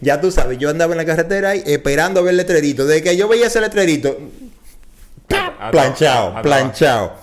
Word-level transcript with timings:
Ya 0.00 0.20
tú 0.20 0.30
sabes, 0.30 0.58
yo 0.58 0.70
andaba 0.70 0.92
en 0.92 0.98
la 0.98 1.04
carretera 1.04 1.50
ahí 1.50 1.62
esperando 1.66 2.22
ver 2.22 2.30
el 2.30 2.36
letrerito. 2.36 2.86
De 2.86 3.02
que 3.02 3.16
yo 3.16 3.26
veía 3.26 3.48
ese 3.48 3.60
letrerito, 3.60 4.16
planchado, 5.72 6.40
planchado. 6.40 7.14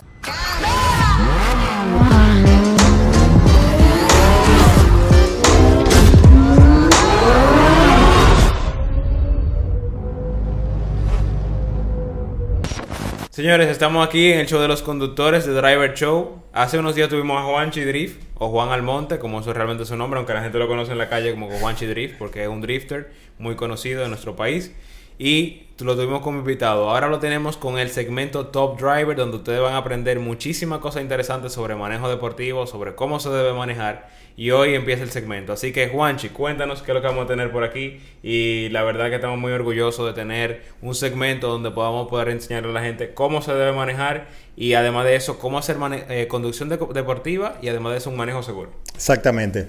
Señores, 13.30 13.70
estamos 13.70 14.06
aquí 14.06 14.32
en 14.32 14.40
el 14.40 14.48
show 14.48 14.62
de 14.62 14.68
los 14.68 14.82
conductores 14.82 15.46
de 15.46 15.54
Driver 15.54 15.94
Show. 15.94 16.42
Hace 16.52 16.78
unos 16.78 16.96
días 16.96 17.10
tuvimos 17.10 17.38
a 17.38 17.46
Juanchi 17.46 17.84
Drift, 17.84 18.22
o 18.38 18.50
Juan 18.50 18.70
Almonte, 18.70 19.20
como 19.20 19.40
eso 19.40 19.52
es 19.52 19.56
realmente 19.58 19.86
su 19.86 19.96
nombre, 19.96 20.18
aunque 20.18 20.34
la 20.34 20.42
gente 20.42 20.60
lo 20.60 20.68
conoce 20.68 20.92
en 20.92 20.98
la 20.98 21.10
calle 21.10 21.32
como 21.32 21.50
Juanchi 21.50 21.86
Drift, 21.86 22.18
porque 22.18 22.44
es 22.44 22.50
un 22.50 22.62
drifter 22.62 23.12
muy 23.40 23.56
conocido 23.56 24.04
en 24.04 24.10
nuestro 24.10 24.36
país. 24.36 24.74
Y 25.18 25.66
lo 25.84 25.96
tuvimos 25.96 26.22
como 26.22 26.40
invitado. 26.40 26.90
Ahora 26.90 27.10
lo 27.10 27.20
tenemos 27.20 27.58
con 27.58 27.78
el 27.78 27.90
segmento 27.90 28.48
Top 28.48 28.80
Driver, 28.80 29.16
donde 29.16 29.38
ustedes 29.38 29.60
van 29.60 29.74
a 29.74 29.78
aprender 29.78 30.20
muchísimas 30.20 30.80
cosas 30.80 31.02
interesantes 31.02 31.52
sobre 31.52 31.76
manejo 31.76 32.08
deportivo, 32.08 32.66
sobre 32.66 32.96
cómo 32.96 33.20
se 33.20 33.30
debe 33.30 33.54
manejar. 33.54 34.10
Y 34.38 34.52
hoy 34.52 34.74
empieza 34.74 35.04
el 35.04 35.12
segmento. 35.12 35.54
Así 35.54 35.72
que, 35.72 35.88
Juanchi, 35.88 36.30
cuéntanos 36.30 36.82
qué 36.82 36.92
es 36.92 36.96
lo 36.96 37.02
que 37.02 37.08
vamos 37.08 37.26
a 37.26 37.28
tener 37.28 37.52
por 37.52 37.64
aquí. 37.64 38.02
Y 38.22 38.70
la 38.70 38.84
verdad 38.84 39.10
que 39.10 39.16
estamos 39.16 39.38
muy 39.38 39.52
orgullosos 39.52 40.06
de 40.08 40.14
tener 40.14 40.64
un 40.82 40.94
segmento 40.94 41.48
donde 41.48 41.72
podamos 41.72 42.10
poder 42.10 42.30
enseñarle 42.30 42.70
a 42.70 42.74
la 42.74 42.82
gente 42.82 43.14
cómo 43.14 43.42
se 43.42 43.54
debe 43.54 43.72
manejar 43.72 44.28
y 44.58 44.74
además 44.74 45.06
de 45.06 45.16
eso, 45.16 45.40
cómo 45.40 45.58
hacer 45.58 45.78
eh, 46.10 46.28
conducción 46.28 46.70
deportiva 46.70 47.58
y 47.62 47.70
además 47.70 47.94
de 47.94 47.98
eso, 48.00 48.10
un 48.10 48.18
manejo 48.18 48.44
seguro. 48.44 48.72
Exactamente. 48.94 49.68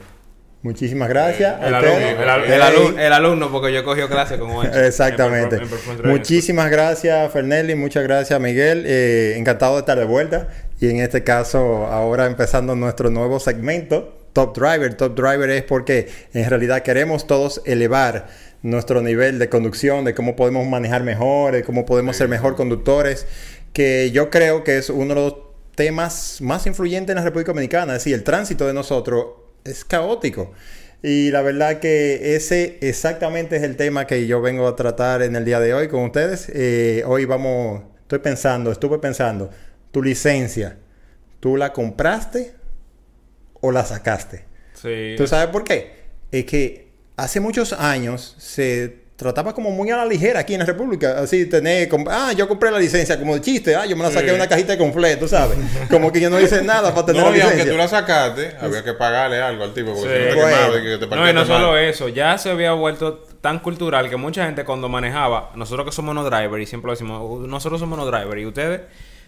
Muchísimas 0.66 1.08
gracias. 1.08 1.62
El, 1.62 1.74
alumno, 1.74 2.98
el, 2.98 3.12
alumno, 3.12 3.52
porque 3.52 3.72
yo 3.72 3.78
he 3.78 3.84
cogido 3.84 4.08
clase 4.08 4.36
con 4.36 4.50
Juanchi. 4.50 4.76
Exactamente. 4.76 5.60
Muchísimas 6.02 6.72
gracias, 6.72 7.32
Fernelli. 7.32 7.76
Muchas 7.76 8.02
gracias, 8.02 8.40
Miguel. 8.40 8.82
Eh, 8.84 9.36
encantado 9.36 9.74
de 9.74 9.80
estar 9.80 9.96
de 9.96 10.04
vuelta. 10.04 10.48
Y 10.80 10.88
en 10.88 10.96
este 10.98 11.22
caso, 11.22 11.86
ahora 11.86 12.26
empezando 12.26 12.74
nuestro 12.74 13.10
nuevo 13.10 13.38
segmento 13.38 14.12
Top 14.32 14.58
Driver. 14.58 14.92
Top 14.94 15.14
Driver 15.14 15.48
es 15.50 15.62
porque 15.62 16.08
en 16.34 16.50
realidad 16.50 16.82
queremos 16.82 17.28
todos 17.28 17.62
elevar 17.64 18.26
nuestro 18.62 19.00
nivel 19.02 19.38
de 19.38 19.48
conducción, 19.48 20.04
de 20.04 20.14
cómo 20.14 20.34
podemos 20.34 20.66
manejar 20.66 21.04
mejor, 21.04 21.52
de 21.52 21.62
cómo 21.62 21.86
podemos 21.86 22.16
ser 22.16 22.26
mejor 22.26 22.56
conductores, 22.56 23.28
que 23.72 24.10
yo 24.10 24.30
creo 24.30 24.64
que 24.64 24.78
es 24.78 24.90
uno 24.90 25.14
de 25.14 25.20
los 25.20 25.34
temas 25.76 26.40
más 26.40 26.66
influyentes 26.66 27.10
en 27.12 27.18
la 27.18 27.22
República 27.22 27.52
Dominicana. 27.52 27.92
Es 27.92 28.00
decir, 28.00 28.14
el 28.14 28.24
tránsito 28.24 28.66
de 28.66 28.74
nosotros 28.74 29.45
es 29.66 29.84
caótico. 29.84 30.52
Y 31.02 31.30
la 31.30 31.42
verdad 31.42 31.78
que 31.78 32.36
ese 32.36 32.78
exactamente 32.80 33.56
es 33.56 33.62
el 33.62 33.76
tema 33.76 34.06
que 34.06 34.26
yo 34.26 34.40
vengo 34.40 34.66
a 34.66 34.76
tratar 34.76 35.22
en 35.22 35.36
el 35.36 35.44
día 35.44 35.60
de 35.60 35.74
hoy 35.74 35.88
con 35.88 36.04
ustedes. 36.04 36.50
Eh, 36.52 37.04
hoy 37.06 37.24
vamos, 37.26 37.82
estoy 38.00 38.18
pensando, 38.18 38.72
estuve 38.72 38.98
pensando, 38.98 39.50
tu 39.92 40.02
licencia, 40.02 40.78
¿tú 41.38 41.56
la 41.56 41.72
compraste 41.72 42.54
o 43.60 43.72
la 43.72 43.84
sacaste. 43.84 44.44
Sí. 44.74 45.14
¿Tú 45.16 45.26
sabes 45.26 45.48
por 45.48 45.64
qué? 45.64 46.06
Es 46.30 46.44
que 46.44 46.88
hace 47.16 47.40
muchos 47.40 47.72
años 47.72 48.36
se 48.38 49.05
trataba 49.16 49.54
como 49.54 49.70
muy 49.70 49.90
a 49.90 49.96
la 49.96 50.04
ligera 50.04 50.40
aquí 50.40 50.52
en 50.52 50.60
la 50.60 50.66
República. 50.66 51.18
Así, 51.18 51.46
tener, 51.46 51.88
ah, 52.08 52.32
yo 52.36 52.46
compré 52.46 52.70
la 52.70 52.78
licencia 52.78 53.18
como 53.18 53.34
de 53.34 53.40
chiste, 53.40 53.74
ah, 53.74 53.86
yo 53.86 53.96
me 53.96 54.04
la 54.04 54.10
saqué 54.10 54.26
de 54.26 54.34
una 54.34 54.46
cajita 54.46 54.72
de 54.72 54.78
completo, 54.78 55.20
¿tú 55.20 55.28
sabes? 55.28 55.56
Como 55.90 56.12
que 56.12 56.20
yo 56.20 56.28
no 56.28 56.38
hice 56.40 56.62
nada 56.62 56.94
para 56.94 57.06
tener 57.06 57.22
no, 57.22 57.30
la 57.30 57.34
licencia. 57.34 57.56
y 57.56 57.60
aunque 57.60 57.72
tú 57.72 57.78
la 57.78 57.88
sacaste, 57.88 58.54
había 58.60 58.84
que 58.84 58.92
pagarle 58.92 59.40
algo 59.40 59.64
al 59.64 59.72
tipo, 59.72 59.94
porque 59.94 60.02
sí. 60.02 60.24
no 60.28 60.34
te 60.34 60.42
bueno. 60.42 60.78
y 60.78 60.98
que 60.98 61.06
te 61.06 61.16
No, 61.16 61.30
y 61.30 61.32
no 61.32 61.46
solo 61.46 61.78
eso, 61.78 62.08
ya 62.08 62.36
se 62.38 62.50
había 62.50 62.72
vuelto 62.72 63.24
tan 63.40 63.60
cultural 63.60 64.10
que 64.10 64.16
mucha 64.16 64.44
gente 64.44 64.64
cuando 64.64 64.88
manejaba, 64.88 65.52
nosotros 65.54 65.86
que 65.86 65.92
somos 65.92 66.14
no 66.14 66.22
driver, 66.24 66.60
y 66.60 66.66
siempre 66.66 66.88
lo 66.88 66.92
decimos, 66.92 67.48
nosotros 67.48 67.80
somos 67.80 67.98
no 67.98 68.04
driver, 68.06 68.38
y 68.38 68.46
ustedes 68.46 68.80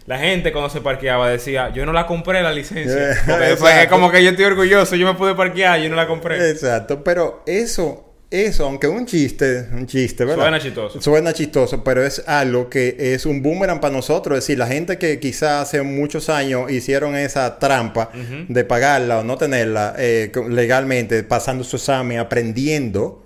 la 0.05 0.17
gente 0.17 0.51
cuando 0.51 0.69
se 0.69 0.81
parqueaba 0.81 1.29
decía, 1.29 1.69
yo 1.69 1.85
no 1.85 1.93
la 1.93 2.07
compré 2.07 2.41
la 2.41 2.51
licencia. 2.51 3.15
Porque 3.59 3.83
es 3.83 3.87
como 3.89 4.11
que 4.11 4.23
yo 4.23 4.31
estoy 4.31 4.45
orgulloso, 4.45 4.95
yo 4.95 5.05
me 5.05 5.13
pude 5.13 5.35
parquear, 5.35 5.79
yo 5.79 5.89
no 5.89 5.95
la 5.95 6.07
compré. 6.07 6.49
Exacto, 6.49 7.03
pero 7.03 7.43
eso, 7.45 8.08
eso, 8.31 8.65
aunque 8.65 8.87
un 8.87 9.07
chiste, 9.07 9.67
un 9.71 9.87
chiste, 9.87 10.23
¿verdad? 10.23 10.43
Suena 10.43 10.59
chistoso. 10.59 11.01
Suena 11.01 11.33
chistoso, 11.33 11.83
pero 11.83 12.05
es 12.05 12.23
algo 12.27 12.69
que 12.69 12.95
es 12.99 13.25
un 13.25 13.41
boomerang 13.41 13.79
para 13.79 13.93
nosotros. 13.93 14.37
Es 14.37 14.43
decir, 14.43 14.59
la 14.59 14.67
gente 14.67 14.99
que 14.99 15.19
quizás 15.19 15.63
hace 15.63 15.81
muchos 15.81 16.29
años 16.29 16.71
hicieron 16.71 17.15
esa 17.15 17.57
trampa 17.57 18.11
de 18.47 18.63
pagarla 18.65 19.19
o 19.19 19.23
no 19.23 19.37
tenerla 19.37 19.95
eh, 19.97 20.31
legalmente, 20.47 21.23
pasando 21.23 21.63
su 21.63 21.77
examen, 21.77 22.19
aprendiendo 22.19 23.25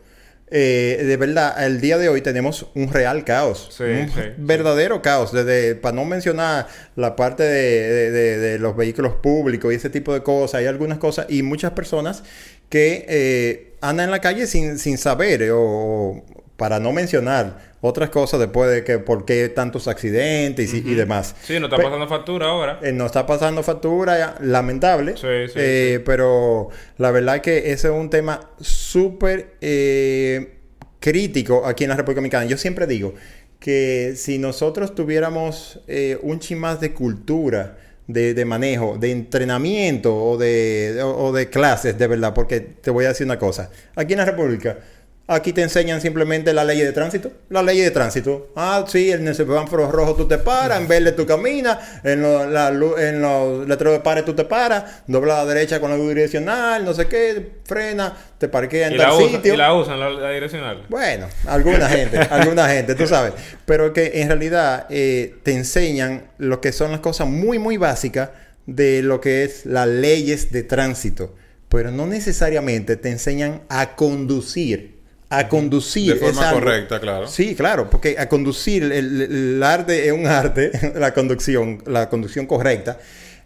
eh, 0.55 1.03
de 1.03 1.17
verdad, 1.17 1.65
el 1.65 1.81
día 1.81 1.97
de 1.97 2.09
hoy 2.09 2.21
tenemos 2.21 2.67
un 2.75 2.93
real 2.93 3.23
caos. 3.23 3.75
un 3.79 4.11
verdadero 4.37 5.01
caos. 5.01 5.31
Desde, 5.31 5.73
para 5.73 5.95
no 5.95 6.05
mencionar 6.05 6.67
la 6.95 7.15
parte 7.15 7.41
de, 7.41 8.59
los 8.59 8.77
vehículos 8.77 9.15
públicos 9.15 9.73
y 9.73 9.77
ese 9.77 9.89
tipo 9.89 10.13
de 10.13 10.21
cosas, 10.21 10.59
hay 10.59 10.67
algunas 10.67 10.99
cosas 10.99 11.25
y 11.27 11.41
muchas 11.41 11.71
personas 11.71 12.23
que 12.69 13.05
eh, 13.07 13.75
andan 13.81 14.05
en 14.05 14.11
la 14.11 14.21
calle 14.21 14.47
sin, 14.47 14.79
sin 14.79 14.97
saber 14.97 15.49
o 15.53 16.23
para 16.57 16.79
no 16.79 16.91
mencionar 16.91 17.73
otras 17.85 18.09
cosas 18.09 18.39
después 18.39 18.71
de 18.71 18.85
que 18.85 18.97
por 18.97 19.25
qué 19.25 19.49
tantos 19.49 19.89
accidentes 19.89 20.73
y, 20.73 20.81
demás. 20.95 21.35
Sí, 21.43 21.59
nos 21.59 21.69
está 21.69 21.83
pasando 21.83 22.07
factura 22.07 22.47
ahora. 22.47 22.79
Eh, 22.81 22.93
nos 22.93 23.07
está 23.07 23.25
pasando 23.25 23.61
factura, 23.61 24.37
lamentable. 24.39 25.17
Sí, 25.17 25.27
sí, 25.47 25.53
eh, 25.57 26.01
Pero 26.05 26.69
la 26.97 27.11
verdad 27.11 27.41
que 27.41 27.73
ese 27.73 27.89
es 27.89 27.93
un 27.93 28.09
tema 28.09 28.39
súper 28.61 29.55
eh, 29.59 30.59
crítico 31.01 31.65
aquí 31.65 31.83
en 31.83 31.89
la 31.89 31.97
República 31.97 32.19
Dominicana. 32.19 32.45
Yo 32.45 32.57
siempre 32.57 32.87
digo 32.87 33.15
que 33.59 34.13
si 34.15 34.37
nosotros 34.37 34.95
tuviéramos 34.95 35.81
un 36.21 36.39
chin 36.39 36.59
más 36.59 36.79
de 36.79 36.93
cultura, 36.93 37.77
de, 38.07 38.45
manejo, 38.45 38.97
de 38.97 39.11
entrenamiento 39.11 40.15
o 40.15 40.37
de, 40.37 41.01
o 41.03 41.31
de 41.31 41.49
clases, 41.49 41.97
de 41.97 42.07
verdad, 42.07 42.33
porque 42.33 42.59
te 42.59 42.91
voy 42.91 43.05
a 43.05 43.09
decir 43.09 43.25
una 43.25 43.39
cosa. 43.39 43.69
Aquí 43.95 44.13
en 44.13 44.19
la 44.19 44.25
República 44.25 44.77
Aquí 45.25 45.53
te 45.53 45.61
enseñan 45.61 46.01
simplemente 46.01 46.51
la 46.51 46.65
ley 46.65 46.81
de 46.81 46.91
tránsito. 46.91 47.31
La 47.47 47.63
ley 47.63 47.79
de 47.79 47.91
tránsito. 47.91 48.51
Ah, 48.57 48.83
sí, 48.85 49.09
en 49.09 49.25
el 49.25 49.33
semáforo 49.33 49.89
rojo 49.89 50.15
tú 50.15 50.27
te 50.27 50.37
paras, 50.37 50.81
en 50.81 50.87
verde 50.89 51.13
tú 51.13 51.25
caminas, 51.25 51.77
en, 52.03 52.21
los 52.21 53.65
letreros 53.65 53.93
de 53.93 53.99
pares 54.01 54.25
tú 54.25 54.33
te 54.33 54.43
paras, 54.43 55.03
dobla 55.07 55.39
a 55.39 55.45
la 55.45 55.53
derecha 55.53 55.79
con 55.79 55.91
la 55.91 55.97
luz 55.97 56.09
direccional, 56.09 56.83
no 56.83 56.93
sé 56.93 57.07
qué, 57.07 57.53
frena, 57.63 58.13
te 58.37 58.49
parquea 58.49 58.89
en 58.89 58.97
tal 58.97 59.17
sitio. 59.17 59.53
¿Y 59.53 59.57
la 59.57 59.73
usan 59.73 59.97
la, 59.97 60.29
direccional? 60.31 60.87
Bueno, 60.89 61.27
alguna 61.47 61.87
gente, 61.87 62.17
alguna 62.29 62.67
gente, 62.67 62.93
tú 62.93 63.07
sabes. 63.07 63.31
Pero 63.65 63.93
que 63.93 64.21
en 64.21 64.27
realidad 64.27 64.87
eh, 64.89 65.35
te 65.43 65.53
enseñan 65.53 66.27
lo 66.37 66.59
que 66.59 66.73
son 66.73 66.91
las 66.91 66.99
cosas 66.99 67.29
muy, 67.29 67.59
muy 67.59 67.77
básicas 67.77 68.31
de 68.65 69.01
lo 69.01 69.21
que 69.21 69.45
es 69.45 69.65
las 69.65 69.87
leyes 69.87 70.51
de 70.51 70.63
tránsito. 70.63 71.33
Pero 71.69 71.91
no 71.91 72.07
necesariamente 72.07 72.97
te 72.97 73.09
enseñan 73.09 73.61
a 73.69 73.95
conducir 73.95 74.92
a 75.37 75.47
conducir. 75.47 76.13
De 76.13 76.19
forma 76.19 76.51
correcta, 76.51 76.99
claro. 76.99 77.27
Sí, 77.27 77.55
claro, 77.55 77.89
porque 77.89 78.15
a 78.17 78.29
conducir, 78.29 78.83
el, 78.83 79.61
arte 79.63 80.07
es 80.07 80.13
un 80.13 80.27
arte, 80.27 80.71
la 80.95 81.13
conducción, 81.13 81.81
la 81.85 82.09
conducción 82.09 82.45
correcta. 82.45 82.99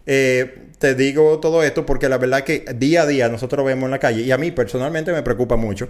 Eh, 0.06 0.68
te 0.80 0.96
digo 0.96 1.40
todo 1.40 1.64
esto 1.64 1.86
porque 1.86 2.08
la 2.08 2.18
verdad 2.18 2.44
que 2.44 2.66
día 2.76 3.02
a 3.02 3.06
día 3.06 3.30
nosotros 3.30 3.66
vemos 3.66 3.86
en 3.86 3.92
la 3.92 4.00
calle, 4.00 4.22
y 4.22 4.32
a 4.32 4.38
mí 4.38 4.52
personalmente 4.52 5.12
me 5.12 5.24
preocupa 5.24 5.56
mucho, 5.56 5.90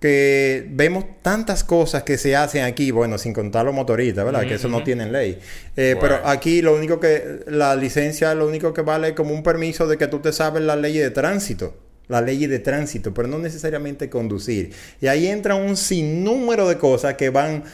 que 0.00 0.66
vemos 0.70 1.04
tantas 1.22 1.64
cosas 1.64 2.02
que 2.02 2.18
se 2.18 2.36
hacen 2.36 2.64
aquí, 2.64 2.90
bueno, 2.90 3.16
sin 3.16 3.32
contar 3.32 3.64
los 3.64 3.74
motoristas, 3.74 4.24
¿verdad? 4.24 4.46
que 4.46 4.54
eso 4.54 4.68
no 4.68 4.82
tienen 4.82 5.12
ley. 5.12 5.38
Eh, 5.76 5.96
pero 6.00 6.20
aquí 6.24 6.62
lo 6.62 6.74
único 6.74 7.00
que, 7.00 7.40
la 7.46 7.74
licencia 7.76 8.34
lo 8.34 8.46
único 8.46 8.74
que 8.74 8.82
vale 8.82 9.08
es 9.08 9.14
como 9.14 9.32
un 9.32 9.42
permiso 9.42 9.86
de 9.86 9.96
que 9.96 10.06
tú 10.06 10.18
te 10.18 10.32
sabes 10.32 10.62
la 10.62 10.76
ley 10.76 10.98
de 10.98 11.10
tránsito 11.10 11.74
la 12.08 12.20
ley 12.20 12.46
de 12.46 12.58
tránsito, 12.58 13.14
pero 13.14 13.28
no 13.28 13.38
necesariamente 13.38 14.10
conducir. 14.10 14.72
Y 15.00 15.06
ahí 15.06 15.26
entra 15.26 15.54
un 15.54 15.76
sinnúmero 15.76 16.68
de 16.68 16.78
cosas 16.78 17.14
que 17.14 17.30
van 17.30 17.64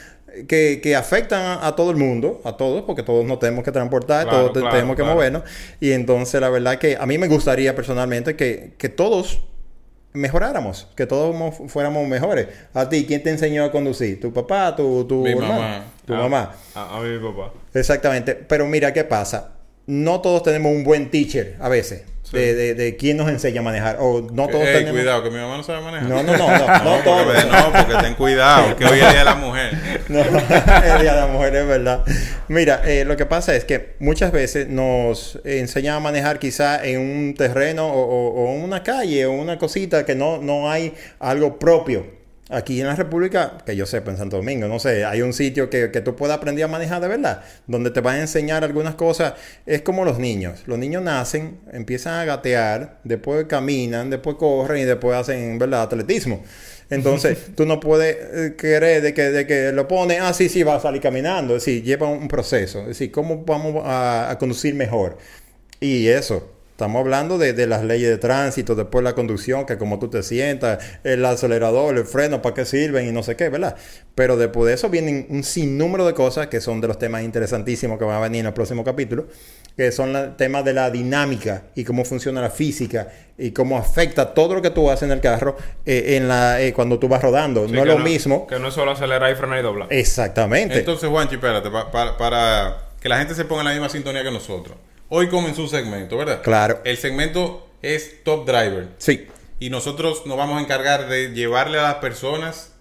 que, 0.46 0.80
que, 0.80 0.94
afectan 0.94 1.58
a, 1.60 1.74
todo 1.74 1.90
el 1.90 1.96
mundo, 1.96 2.40
a 2.44 2.56
todos, 2.56 2.82
porque 2.82 3.02
todos 3.02 3.24
nos 3.24 3.40
tenemos 3.40 3.64
que 3.64 3.72
transportar, 3.72 4.28
todos 4.28 4.52
tenemos 4.52 4.96
que 4.96 5.02
movernos. 5.02 5.42
Y 5.80 5.92
entonces 5.92 6.40
la 6.40 6.48
verdad 6.48 6.78
que 6.78 6.96
a 6.96 7.06
mí 7.06 7.18
me 7.18 7.26
gustaría 7.26 7.74
personalmente 7.74 8.36
que, 8.36 8.74
que 8.78 8.88
todos 8.88 9.40
mejoráramos, 10.12 10.88
que 10.94 11.06
todos 11.06 11.54
fuéramos 11.68 12.06
mejores. 12.06 12.46
A 12.74 12.88
ti, 12.88 13.06
¿quién 13.06 13.22
te 13.22 13.30
enseñó 13.30 13.64
a 13.64 13.72
conducir? 13.72 14.20
¿Tu 14.20 14.32
papá? 14.32 14.74
¿Tu, 14.76 15.04
tu 15.04 15.24
mi 15.24 15.34
mamá? 15.34 15.84
¿Tu 16.04 16.14
mamá? 16.14 16.54
A, 16.74 16.98
a, 16.98 17.00
mi 17.00 17.18
papá. 17.18 17.52
Exactamente. 17.74 18.34
Pero 18.34 18.66
mira, 18.66 18.92
¿qué 18.92 19.02
pasa? 19.02 19.54
No 19.86 20.20
todos 20.20 20.44
tenemos 20.44 20.72
un 20.72 20.84
buen 20.84 21.10
teacher 21.10 21.56
a 21.58 21.68
veces 21.68 22.04
de, 22.32 22.54
de, 22.54 22.74
de, 22.74 22.96
quién 22.96 23.16
nos 23.16 23.28
enseña 23.28 23.60
a 23.60 23.64
manejar. 23.64 23.96
O 24.00 24.20
no 24.20 24.48
todos 24.48 24.64
tenemos... 24.64 24.92
cuidado, 24.92 25.22
que 25.22 25.30
mi 25.30 25.38
mamá 25.38 25.56
no 25.56 25.62
sabe 25.62 25.82
manejar. 25.82 26.08
No, 26.08 26.22
no, 26.22 26.36
no, 26.36 26.48
no, 26.48 26.58
no, 26.84 26.84
no 26.84 27.02
todos. 27.02 27.24
Porque, 27.24 27.44
no, 27.46 27.72
porque 27.72 28.02
ten 28.02 28.14
cuidado, 28.14 28.76
que 28.76 28.84
hoy 28.84 28.98
es 28.98 29.04
el 29.04 29.10
Día 29.10 29.18
de 29.20 29.24
la 29.24 29.34
Mujer. 29.34 29.78
no, 30.08 30.20
el 30.20 31.00
Día 31.00 31.14
de 31.14 31.20
la 31.20 31.26
Mujer 31.26 31.54
es 31.56 31.66
verdad. 31.66 32.04
Mira, 32.48 32.82
eh, 32.84 33.04
lo 33.04 33.16
que 33.16 33.26
pasa 33.26 33.54
es 33.54 33.64
que 33.64 33.94
muchas 33.98 34.32
veces 34.32 34.68
nos 34.68 35.38
enseñan 35.44 35.96
a 35.96 36.00
manejar 36.00 36.38
quizá 36.38 36.84
en 36.84 37.00
un 37.00 37.34
terreno 37.34 37.88
o, 37.88 38.02
o, 38.02 38.44
o 38.44 38.52
una 38.54 38.82
calle 38.82 39.26
o 39.26 39.32
una 39.32 39.58
cosita 39.58 40.04
que 40.04 40.14
no, 40.14 40.38
no 40.38 40.70
hay 40.70 40.94
algo 41.18 41.58
propio 41.58 42.19
Aquí 42.50 42.80
en 42.80 42.88
la 42.88 42.96
República, 42.96 43.58
que 43.64 43.76
yo 43.76 43.86
sepa, 43.86 44.10
en 44.10 44.16
Santo 44.16 44.36
Domingo, 44.36 44.66
no 44.66 44.78
sé, 44.80 45.04
hay 45.04 45.22
un 45.22 45.32
sitio 45.32 45.70
que, 45.70 45.90
que 45.90 46.00
tú 46.00 46.16
puedas 46.16 46.36
aprender 46.36 46.64
a 46.64 46.68
manejar 46.68 47.00
de 47.00 47.08
verdad, 47.08 47.42
donde 47.68 47.90
te 47.90 48.00
van 48.00 48.16
a 48.16 48.20
enseñar 48.22 48.64
algunas 48.64 48.96
cosas. 48.96 49.34
Es 49.66 49.82
como 49.82 50.04
los 50.04 50.18
niños. 50.18 50.62
Los 50.66 50.78
niños 50.78 51.02
nacen, 51.02 51.60
empiezan 51.72 52.14
a 52.14 52.24
gatear, 52.24 52.98
después 53.04 53.46
caminan, 53.46 54.10
después 54.10 54.36
corren 54.36 54.82
y 54.82 54.84
después 54.84 55.16
hacen, 55.16 55.58
¿verdad?, 55.58 55.82
atletismo. 55.82 56.42
Entonces, 56.90 57.38
tú 57.54 57.66
no 57.66 57.78
puedes 57.78 58.16
eh, 58.16 58.56
querer 58.56 59.00
de 59.02 59.14
que, 59.14 59.22
de 59.30 59.46
que 59.46 59.72
lo 59.72 59.86
pone, 59.86 60.18
ah, 60.18 60.32
sí, 60.32 60.48
sí, 60.48 60.62
va 60.62 60.74
a 60.74 60.80
salir 60.80 61.00
caminando. 61.00 61.56
Es 61.56 61.64
decir, 61.64 61.84
lleva 61.84 62.08
un 62.08 62.28
proceso. 62.28 62.80
Es 62.80 62.88
decir, 62.88 63.12
¿cómo 63.12 63.44
vamos 63.44 63.82
a, 63.86 64.30
a 64.30 64.38
conducir 64.38 64.74
mejor? 64.74 65.18
Y 65.80 66.08
eso, 66.08 66.50
Estamos 66.80 67.00
hablando 67.00 67.36
de, 67.36 67.52
de, 67.52 67.66
las 67.66 67.84
leyes 67.84 68.08
de 68.08 68.16
tránsito, 68.16 68.74
después 68.74 69.04
la 69.04 69.12
conducción, 69.14 69.66
que 69.66 69.76
como 69.76 69.98
tú 69.98 70.08
te 70.08 70.22
sientas, 70.22 70.82
el 71.04 71.22
acelerador, 71.26 71.94
el 71.98 72.06
freno, 72.06 72.40
para 72.40 72.54
qué 72.54 72.64
sirven 72.64 73.06
y 73.06 73.12
no 73.12 73.22
sé 73.22 73.36
qué, 73.36 73.50
¿verdad? 73.50 73.76
Pero 74.14 74.38
después 74.38 74.66
de 74.66 74.72
eso 74.74 74.88
vienen 74.88 75.26
un 75.28 75.44
sinnúmero 75.44 76.06
de 76.06 76.14
cosas 76.14 76.46
que 76.46 76.62
son 76.62 76.80
de 76.80 76.88
los 76.88 76.98
temas 76.98 77.22
interesantísimos 77.22 77.98
que 77.98 78.06
van 78.06 78.16
a 78.16 78.20
venir 78.20 78.40
en 78.40 78.46
el 78.46 78.52
próximo 78.54 78.82
capítulo, 78.82 79.26
que 79.76 79.92
son 79.92 80.14
los 80.14 80.38
temas 80.38 80.64
de 80.64 80.72
la 80.72 80.90
dinámica 80.90 81.64
y 81.74 81.84
cómo 81.84 82.06
funciona 82.06 82.40
la 82.40 82.48
física 82.50 83.08
y 83.36 83.50
cómo 83.50 83.76
afecta 83.76 84.32
todo 84.32 84.54
lo 84.54 84.62
que 84.62 84.70
tú 84.70 84.90
haces 84.90 85.02
en 85.02 85.10
el 85.12 85.20
carro 85.20 85.58
eh, 85.84 86.16
en 86.16 86.28
la, 86.28 86.62
eh, 86.62 86.72
cuando 86.72 86.98
tú 86.98 87.08
vas 87.08 87.20
rodando. 87.20 87.66
Sí, 87.66 87.72
no 87.74 87.80
es 87.82 87.86
lo 87.88 87.98
mismo. 87.98 88.46
Que 88.46 88.58
no 88.58 88.68
es 88.68 88.74
solo 88.74 88.92
acelerar 88.92 89.30
y 89.30 89.34
frenar 89.34 89.58
y 89.58 89.62
doblar. 89.62 89.88
Exactamente. 89.90 90.78
Entonces, 90.78 91.10
Juanchi, 91.10 91.34
espérate, 91.34 91.68
pa- 91.70 91.90
pa- 91.90 92.16
para 92.16 92.88
que 93.02 93.08
la 93.10 93.18
gente 93.18 93.34
se 93.34 93.44
ponga 93.44 93.60
en 93.60 93.66
la 93.68 93.72
misma 93.72 93.90
sintonía 93.90 94.22
que 94.22 94.30
nosotros. 94.30 94.78
Hoy 95.12 95.28
comenzó 95.28 95.62
un 95.62 95.68
segmento, 95.68 96.16
¿verdad? 96.16 96.40
Claro. 96.40 96.82
El 96.84 96.96
segmento 96.96 97.68
es 97.82 98.22
Top 98.22 98.46
Driver. 98.46 98.90
Sí. 98.98 99.26
Y 99.58 99.68
nosotros 99.68 100.24
nos 100.24 100.38
vamos 100.38 100.56
a 100.58 100.62
encargar 100.62 101.08
de 101.08 101.32
llevarle 101.32 101.80
a 101.80 101.82
las 101.82 101.94
personas 101.96 102.76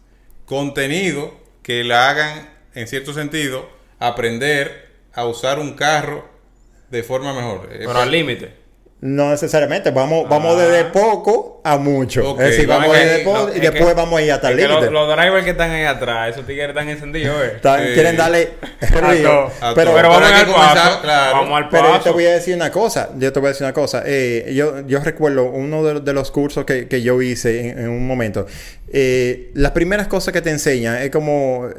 contenido 0.45 1.33
que 1.63 1.83
la 1.83 2.07
hagan, 2.07 2.47
en 2.75 2.87
cierto 2.87 3.15
sentido, 3.15 3.67
aprender 3.97 4.91
a 5.11 5.25
usar 5.25 5.57
un 5.57 5.73
carro 5.73 6.29
de 6.91 7.01
forma 7.01 7.33
mejor. 7.33 7.67
Pero 7.67 7.97
al 7.97 8.11
límite. 8.11 8.53
No 9.01 9.29
necesariamente, 9.29 9.91
vamos, 9.91 10.27
vamos 10.27 10.57
Ah. 10.57 10.61
desde 10.61 10.83
poco 10.85 11.61
a 11.63 11.77
mucho. 11.77 12.31
Ok, 12.31 12.41
es 12.41 12.49
decir, 12.49 12.67
vamos 12.67 12.89
vamos 12.89 12.97
desde 13.01 13.19
poco 13.23 13.37
no, 13.37 13.47
y 13.53 13.55
es 13.55 13.61
después 13.61 13.85
que- 13.85 13.93
vamos 13.93 14.19
a 14.19 14.21
ir 14.23 14.31
hasta 14.33 14.49
el 14.51 14.57
los, 14.57 14.67
límite. 14.69 14.91
los 14.91 15.15
drivers 15.15 15.43
que 15.45 15.49
están 15.51 15.71
ahí 15.71 15.83
atrás, 15.85 16.29
esos 16.31 16.45
tigres 16.45 16.67
están 16.69 16.89
encendidos, 16.89 17.41
eh. 17.41 17.51
Están- 17.55 17.79
Sí. 17.87 17.93
Quieren 17.93 18.17
darle 18.17 18.49
río. 18.81 19.51
A 19.61 19.73
Pero. 19.73 19.93
Pero 19.93 20.09
vamos 20.09 20.29
al 20.31 20.45
paso. 20.47 21.01
claro. 21.01 21.37
Vamos 21.37 21.57
al 21.57 21.69
pero 21.69 21.83
yo 21.83 21.91
te 21.93 21.97
paso. 21.99 22.13
voy 22.13 22.25
a 22.25 22.31
decir 22.33 22.55
una 22.55 22.71
cosa. 22.71 23.09
Yo 23.17 23.31
te 23.31 23.39
voy 23.39 23.47
a 23.47 23.49
decir 23.51 23.63
una 23.65 23.73
cosa. 23.73 24.03
Eh, 24.05 24.51
yo, 24.53 24.85
yo 24.85 24.99
recuerdo 24.99 25.45
uno 25.45 25.81
de, 25.83 26.01
de 26.01 26.13
los 26.13 26.29
cursos 26.31 26.65
que, 26.65 26.89
que 26.89 27.01
yo 27.01 27.21
hice 27.21 27.69
en, 27.69 27.79
en 27.79 27.89
un 27.89 28.05
momento. 28.05 28.47
Eh, 28.91 29.51
las 29.53 29.71
primeras 29.71 30.07
cosas 30.07 30.33
que 30.33 30.41
te 30.41 30.49
enseñan 30.49 30.97
es 30.97 31.09
como... 31.09 31.69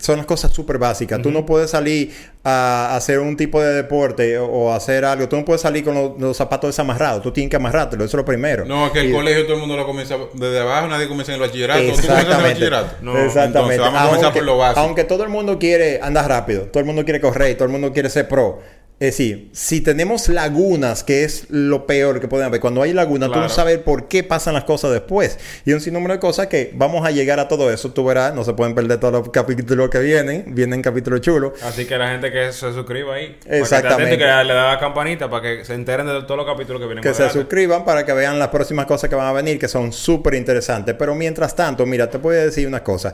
Son 0.00 0.16
las 0.16 0.24
cosas 0.26 0.50
súper 0.50 0.78
básicas. 0.78 1.20
Tú 1.20 1.30
no 1.30 1.44
puedes 1.44 1.70
salir 1.70 2.10
a 2.42 2.96
hacer 2.96 3.18
un 3.18 3.36
tipo 3.36 3.60
de 3.60 3.74
deporte 3.74 4.38
o, 4.38 4.46
o 4.46 4.72
hacer 4.72 5.04
algo. 5.04 5.28
Tú 5.28 5.36
no 5.36 5.44
puedes 5.44 5.60
salir 5.60 5.84
con 5.84 5.94
los, 5.94 6.12
los 6.18 6.36
zapatos 6.36 6.68
desamarrados. 6.68 7.22
Tú 7.22 7.32
tienes 7.32 7.50
que 7.50 7.56
amarrártelo. 7.56 8.02
Eso 8.04 8.16
es 8.16 8.18
lo 8.18 8.24
primero. 8.24 8.64
No, 8.64 8.90
que 8.92 9.00
el 9.00 9.10
Y- 9.10 9.12
colegio 9.12 9.44
todo 9.44 9.54
el 9.54 9.60
mundo 9.60 9.76
lo 9.76 9.84
comienza 9.84 10.16
desde 10.32 10.60
abajo, 10.60 10.88
nadie 10.88 11.06
comienza 11.06 11.32
en 11.34 11.42
el 11.42 11.46
bachillerato. 11.46 11.80
¿Tú 11.80 11.86
comienzas 11.86 12.04
en 12.06 12.12
el 12.12 12.18
Exactamente. 12.22 12.48
bachillerato? 12.54 12.96
No. 13.02 13.18
Exactamente. 13.18 13.74
Entonces, 13.74 13.80
vamos 13.80 13.98
a 14.00 14.04
comenzar 14.06 14.24
aunque, 14.24 14.38
por 14.40 14.46
lo 14.46 14.56
básico. 14.58 14.80
Aunque 14.80 15.04
todo 15.04 15.22
el 15.24 15.28
mundo 15.28 15.58
quiere 15.58 16.00
andar 16.02 16.28
rápido, 16.28 16.62
todo 16.62 16.80
el 16.80 16.86
mundo 16.86 17.04
quiere 17.04 17.20
correr, 17.20 17.54
todo 17.56 17.66
el 17.66 17.72
mundo 17.72 17.92
quiere 17.92 18.08
ser 18.08 18.26
pro. 18.26 18.60
Es 19.00 19.18
decir, 19.18 19.50
si 19.52 19.80
tenemos 19.80 20.28
lagunas, 20.28 21.02
que 21.02 21.24
es 21.24 21.50
lo 21.50 21.84
peor 21.84 22.20
que 22.20 22.28
pueden 22.28 22.46
haber, 22.46 22.60
cuando 22.60 22.80
hay 22.80 22.92
lagunas, 22.92 23.30
tú 23.32 23.40
no 23.40 23.48
sabes 23.48 23.78
por 23.78 24.06
qué 24.06 24.22
pasan 24.22 24.54
las 24.54 24.64
cosas 24.64 24.92
después. 24.92 25.38
Y 25.64 25.72
un 25.72 25.80
sinnúmero 25.80 26.14
de 26.14 26.20
cosas 26.20 26.46
que 26.46 26.70
vamos 26.74 27.04
a 27.04 27.10
llegar 27.10 27.40
a 27.40 27.48
todo 27.48 27.72
eso. 27.72 27.90
Tú 27.90 28.04
verás, 28.04 28.32
no 28.34 28.44
se 28.44 28.52
pueden 28.52 28.74
perder 28.76 29.00
todos 29.00 29.12
los 29.12 29.30
capítulos 29.30 29.90
que 29.90 29.98
vienen. 29.98 30.54
Vienen 30.54 30.80
capítulos 30.80 31.22
chulos. 31.22 31.60
Así 31.64 31.86
que 31.86 31.98
la 31.98 32.08
gente 32.10 32.30
que 32.30 32.52
se 32.52 32.72
suscriba 32.72 33.16
ahí. 33.16 33.36
Exactamente. 33.46 34.16
Para 34.16 34.40
que, 34.40 34.44
le 34.46 34.54
da 34.54 34.72
la 34.72 34.78
campanita 34.78 35.28
para 35.28 35.42
que 35.42 35.64
se 35.64 35.74
enteren 35.74 36.06
de 36.06 36.22
todos 36.22 36.36
los 36.36 36.46
capítulos 36.46 36.80
que 36.80 36.86
vienen 36.86 37.02
que 37.02 37.14
se 37.14 37.28
suscriban 37.30 37.84
para 37.84 38.06
que 38.06 38.12
vean 38.12 38.38
las 38.38 38.48
próximas 38.48 38.86
cosas 38.86 39.10
que 39.10 39.16
van 39.16 39.26
a 39.26 39.32
venir, 39.32 39.58
que 39.58 39.68
son 39.68 39.92
súper 39.92 40.34
interesantes. 40.34 40.94
Pero 40.96 41.16
mientras 41.16 41.56
tanto, 41.56 41.84
mira, 41.84 42.08
te 42.08 42.18
voy 42.18 42.36
a 42.36 42.44
decir 42.44 42.68
una 42.68 42.84
cosa. 42.84 43.12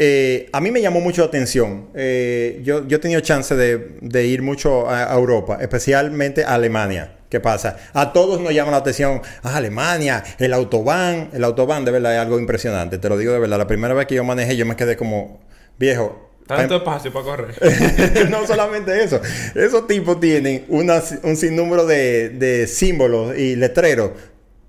Eh, 0.00 0.48
a 0.52 0.60
mí 0.60 0.70
me 0.70 0.80
llamó 0.80 1.00
mucho 1.00 1.22
la 1.22 1.26
atención. 1.26 1.88
Eh, 1.94 2.60
yo, 2.62 2.86
yo 2.86 2.98
he 2.98 3.00
tenido 3.00 3.20
chance 3.20 3.56
de, 3.56 3.96
de 4.00 4.26
ir 4.26 4.42
mucho 4.42 4.88
a, 4.88 5.12
a 5.12 5.16
Europa, 5.16 5.58
especialmente 5.60 6.44
a 6.44 6.54
Alemania. 6.54 7.16
¿Qué 7.28 7.40
pasa? 7.40 7.76
A 7.92 8.12
todos 8.12 8.40
nos 8.40 8.54
llama 8.54 8.70
la 8.70 8.76
atención. 8.78 9.20
Ah, 9.42 9.56
Alemania, 9.56 10.22
el 10.38 10.52
autobahn. 10.52 11.30
El 11.32 11.42
autobahn 11.42 11.84
de 11.84 11.90
verdad 11.90 12.14
es 12.14 12.20
algo 12.20 12.38
impresionante. 12.38 12.98
Te 12.98 13.08
lo 13.08 13.18
digo 13.18 13.32
de 13.32 13.40
verdad. 13.40 13.58
La 13.58 13.66
primera 13.66 13.92
vez 13.92 14.06
que 14.06 14.14
yo 14.14 14.22
manejé, 14.24 14.56
yo 14.56 14.64
me 14.66 14.76
quedé 14.76 14.96
como 14.96 15.40
viejo. 15.78 16.30
Tanto 16.46 16.76
espacio 16.76 17.12
para 17.12 17.24
correr. 17.24 18.28
no 18.30 18.46
solamente 18.46 19.02
eso. 19.02 19.20
Esos 19.54 19.86
tipos 19.88 20.20
tienen 20.20 20.64
una- 20.68 21.02
un 21.24 21.36
sinnúmero 21.36 21.84
de, 21.86 22.28
de 22.30 22.66
símbolos 22.68 23.36
y 23.36 23.56
letreros 23.56 24.12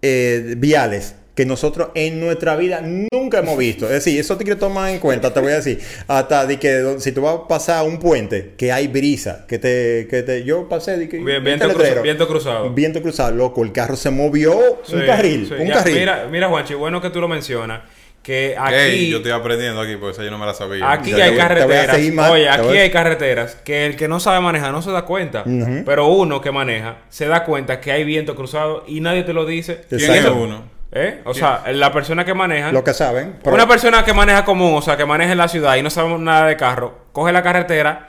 eh, 0.01 0.55
viales 0.57 1.15
que 1.39 1.45
nosotros 1.45 1.87
en 1.95 2.19
nuestra 2.19 2.57
vida 2.57 2.81
nunca 2.83 3.39
hemos 3.39 3.57
visto. 3.57 3.85
Es 3.85 3.91
decir, 3.93 4.19
eso 4.19 4.35
te 4.35 4.43
quiero 4.43 4.59
tomar 4.59 4.89
en 4.89 4.99
cuenta, 4.99 5.33
te 5.33 5.39
voy 5.39 5.53
a 5.53 5.55
decir. 5.55 5.79
Hasta 6.05 6.45
de 6.45 6.59
que 6.59 6.95
si 6.99 7.13
tú 7.13 7.21
vas 7.21 7.35
a 7.35 7.47
pasar 7.47 7.85
un 7.85 7.97
puente, 7.97 8.55
que 8.57 8.73
hay 8.73 8.89
brisa, 8.89 9.45
que 9.47 9.57
te... 9.57 10.05
Que 10.09 10.21
te 10.23 10.43
yo 10.43 10.67
pasé 10.67 10.97
de 10.97 11.07
que... 11.07 11.15
Bien- 11.19 11.37
este 11.37 11.41
viento, 11.47 11.67
letrero. 11.69 11.87
cruza- 11.93 12.01
viento 12.03 12.27
cruzado. 12.27 12.69
Viento 12.71 13.01
cruzado, 13.01 13.31
loco. 13.31 13.63
El 13.63 13.71
carro 13.71 13.95
se 13.95 14.09
movió 14.09 14.59
Sí, 14.83 14.95
un 14.95 15.05
carril. 15.05 15.47
sí. 15.47 15.53
un 15.57 15.67
Ya, 15.67 15.75
carril. 15.75 15.95
Mira, 15.99 16.27
mira, 16.29 16.49
Juanchi, 16.49 16.73
bueno 16.73 16.99
que 17.01 17.09
tú 17.09 17.21
lo 17.21 17.29
mencionas. 17.29 17.83
Que 18.21 18.53
aquí, 18.59 19.09
yo 19.09 19.17
estoy 19.19 19.31
aprendiendo 19.31 19.79
aquí, 19.79 19.95
porque 19.95 20.11
esa 20.11 20.25
yo 20.25 20.29
no 20.31 20.37
me 20.37 20.45
la 20.45 20.53
sabía. 20.53 20.91
aquí 20.91 21.13
hay 21.13 21.29
voy- 21.29 21.39
carreteras. 21.39 21.99
más, 22.11 22.31
Oye, 22.31 22.49
aquí 22.49 22.77
hay 22.77 22.91
carreteras 22.91 23.55
que 23.63 23.85
el 23.85 23.95
que 23.95 24.09
no 24.09 24.19
sabe 24.19 24.41
manejar 24.41 24.73
no 24.73 24.81
se 24.81 24.91
da 24.91 25.03
cuenta. 25.05 25.45
Pero 25.85 26.07
uno 26.07 26.41
que 26.41 26.51
maneja 26.51 26.97
se 27.07 27.27
da 27.27 27.45
cuenta 27.45 27.79
que 27.79 27.93
hay 27.93 28.03
viento 28.03 28.35
cruzado 28.35 28.83
y 28.89 28.99
nadie 28.99 29.23
te 29.23 29.31
lo 29.31 29.45
dice. 29.45 29.83
¿Quién 29.87 30.11
es 30.15 30.25
uno? 30.25 30.78
¿Eh? 30.91 31.21
O 31.25 31.33
sea, 31.33 31.63
la 31.71 31.91
persona 31.93 32.25
que 32.25 32.33
maneja. 32.33 32.71
Lo 32.71 32.83
que 32.83 32.93
saben. 32.93 33.35
pero- 33.43 33.55
Una 33.55 33.67
persona 33.67 34.03
que 34.03 34.13
maneja 34.13 34.43
común, 34.45 34.73
o 34.75 34.81
sea, 34.81 34.97
que 34.97 35.05
maneja 35.05 35.31
en 35.31 35.37
la 35.37 35.47
ciudad 35.47 35.75
y 35.75 35.83
no 35.83 35.89
sabe 35.89 36.17
nada 36.17 36.47
de 36.47 36.57
carro, 36.57 36.97
coge 37.11 37.31
la 37.31 37.43
carretera, 37.43 38.07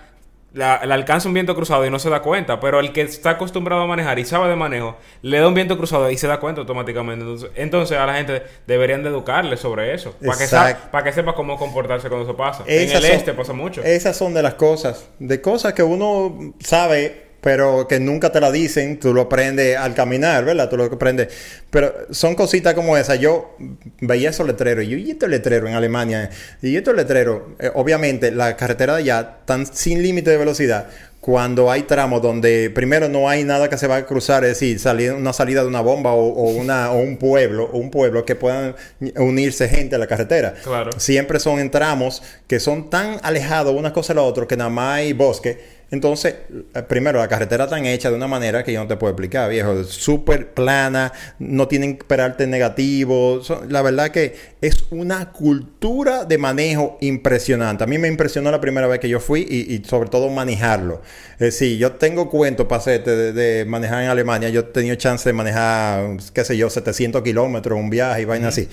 la, 0.53 0.85
le 0.85 0.95
alcanza 0.95 1.29
un 1.29 1.35
viento 1.35 1.55
cruzado 1.55 1.85
y 1.87 1.91
no 1.91 1.99
se 1.99 2.09
da 2.11 2.23
cuenta. 2.23 2.59
Pero 2.59 2.81
el 2.81 2.93
que 2.93 3.03
está 3.03 3.31
acostumbrado 3.31 3.83
a 3.83 3.87
manejar 3.87 4.19
y 4.19 4.25
sabe 4.25 4.49
de 4.49 4.57
manejo, 4.57 4.97
le 5.23 5.39
da 5.39 5.47
un 5.47 5.55
viento 5.55 5.77
cruzado 5.77 6.11
y 6.11 6.17
se 6.17 6.27
da 6.27 6.41
cuenta 6.41 6.63
automáticamente. 6.63 7.23
Entonces, 7.25 7.51
entonces 7.55 7.99
a 7.99 8.07
la 8.07 8.15
gente 8.15 8.43
deberían 8.67 9.03
de 9.05 9.11
educarle 9.11 9.57
sobre 9.59 9.95
eso. 9.95 10.17
Para 10.25 10.39
que, 10.39 10.77
para 10.91 11.13
sepa 11.13 11.35
cómo 11.35 11.57
comportarse 11.59 12.09
cuando 12.09 12.27
eso 12.27 12.37
pasa. 12.37 12.65
Esas 12.67 12.91
en 12.91 12.97
el 12.97 13.03
son- 13.11 13.17
este 13.17 13.33
pasa 13.35 13.53
mucho. 13.53 13.83
Esas 13.85 14.17
son 14.17 14.33
de 14.35 14.43
las 14.43 14.55
cosas, 14.55 15.09
de 15.19 15.41
cosas 15.41 15.73
que 15.75 15.83
uno 15.85 16.55
sabe, 16.61 17.30
pero 17.41 17.89
que 17.89 18.01
nunca 18.01 18.31
te 18.31 18.41
la 18.41 18.53
dicen, 18.53 18.99
tú 18.99 19.15
lo 19.15 19.23
aprendes 19.23 19.77
al 19.77 19.95
caminar, 19.95 20.45
¿verdad? 20.45 20.69
Tú 20.69 20.77
lo 20.77 20.85
aprendes. 20.85 21.29
Pero 21.71 21.95
son 22.11 22.35
cositas 22.35 22.75
como 22.75 22.97
esas. 22.97 23.19
Yo 23.19 23.57
veía 24.01 24.31
esos 24.31 24.47
letreros, 24.47 24.85
y 24.85 24.89
yo, 24.89 24.97
¿y 24.99 25.11
estos 25.11 25.29
letreros 25.29 25.71
en 25.71 25.77
Alemania? 25.77 26.31
Y 26.61 26.77
estos 26.77 26.95
letreros, 26.95 27.43
eh, 27.59 27.71
obviamente, 27.75 28.31
la 28.31 28.57
carretera 28.57 28.95
de 28.97 29.03
allá 29.03 29.37
están 29.41 29.67
sin 29.67 30.03
límite 30.03 30.31
de 30.31 30.37
velocidad. 30.37 30.89
Cuando 31.21 31.71
hay 31.71 31.83
tramos 31.83 32.23
donde 32.23 32.71
primero 32.71 33.07
no 33.11 33.29
hay 33.29 33.45
nada 33.45 33.69
que 33.69 33.77
se 33.77 33.87
va 33.87 33.97
a 33.97 34.07
cruzar, 34.07 34.43
es 34.45 34.53
decir, 34.53 34.79
salir, 34.79 35.13
una 35.13 35.35
salida 35.35 35.61
de 35.61 35.69
una 35.69 35.83
bomba 35.83 36.15
o, 36.15 36.29
o 36.29 36.51
una, 36.53 36.93
o 36.93 36.99
un 36.99 37.19
pueblo, 37.19 37.69
o 37.71 37.77
un 37.77 37.91
pueblo 37.91 38.25
que 38.25 38.37
puedan 38.37 38.75
unirse 39.17 39.69
gente 39.69 39.97
a 39.97 39.99
la 39.99 40.07
carretera 40.07 40.55
Claro. 40.65 40.91
siempre 40.97 41.39
son 41.39 41.59
en 41.59 41.71
tramos 41.71 42.23
que 42.47 42.59
son 42.59 42.89
tan 42.89 43.19
alejados 43.23 43.75
una 43.75 43.93
cosa 43.93 44.15
de 44.15 44.21
la 44.21 44.23
otra 44.23 44.47
que 44.47 44.57
nada 44.57 44.71
más 44.71 44.97
hay 44.97 45.13
bosque. 45.13 45.80
Entonces, 45.93 46.35
eh, 46.75 46.83
primero, 46.83 47.19
la 47.19 47.27
carretera 47.27 47.65
está 47.65 47.79
hecha 47.91 48.11
de 48.11 48.17
una 48.17 48.29
manera 48.29 48.63
que 48.63 48.73
yo 48.73 48.81
no 48.81 48.87
te 48.87 48.97
puedo 48.97 49.11
explicar, 49.13 49.51
viejo. 49.51 49.83
Súper 49.85 50.53
plana, 50.55 51.13
no 51.41 51.67
tienen 51.67 51.95
que 51.97 52.03
esperarte 52.05 52.47
negativo. 52.47 53.43
So- 53.43 53.65
la 53.69 53.83
verdad 53.83 54.11
que 54.11 54.37
es 54.61 54.85
una 54.91 55.33
cultura 55.33 56.25
de 56.25 56.39
manejo 56.39 56.97
impresionante. 57.01 57.83
A 57.83 57.87
mí 57.89 57.99
me 57.99 58.07
impresionó 58.07 58.51
la 58.53 58.61
primera 58.61 58.87
vez 58.87 59.01
que 59.01 59.09
yo 59.09 59.19
fui 59.19 59.47
y, 59.51 59.75
y 59.75 59.85
sobre 59.85 60.09
todo 60.11 60.29
manejarlo. 60.31 61.03
Es 61.35 61.39
decir, 61.59 61.77
yo 61.79 61.93
tengo 61.93 62.31
cuentos 62.31 62.67
para 62.67 62.81
hacerte 62.81 63.11
de, 63.17 63.33
de 63.33 63.65
manejar 63.65 64.05
en 64.05 64.11
Alemania. 64.11 64.49
Yo 64.49 64.61
he 64.61 64.65
tenido 64.65 64.95
chance 64.95 65.29
de 65.29 65.33
manejar, 65.33 66.19
qué 66.33 66.45
sé 66.45 66.57
yo, 66.57 66.71
700 66.71 67.23
kilómetros, 67.23 67.77
un 67.79 67.91
viaje 67.91 68.23
y 68.23 68.25
vaina 68.27 68.49
así. 68.49 68.69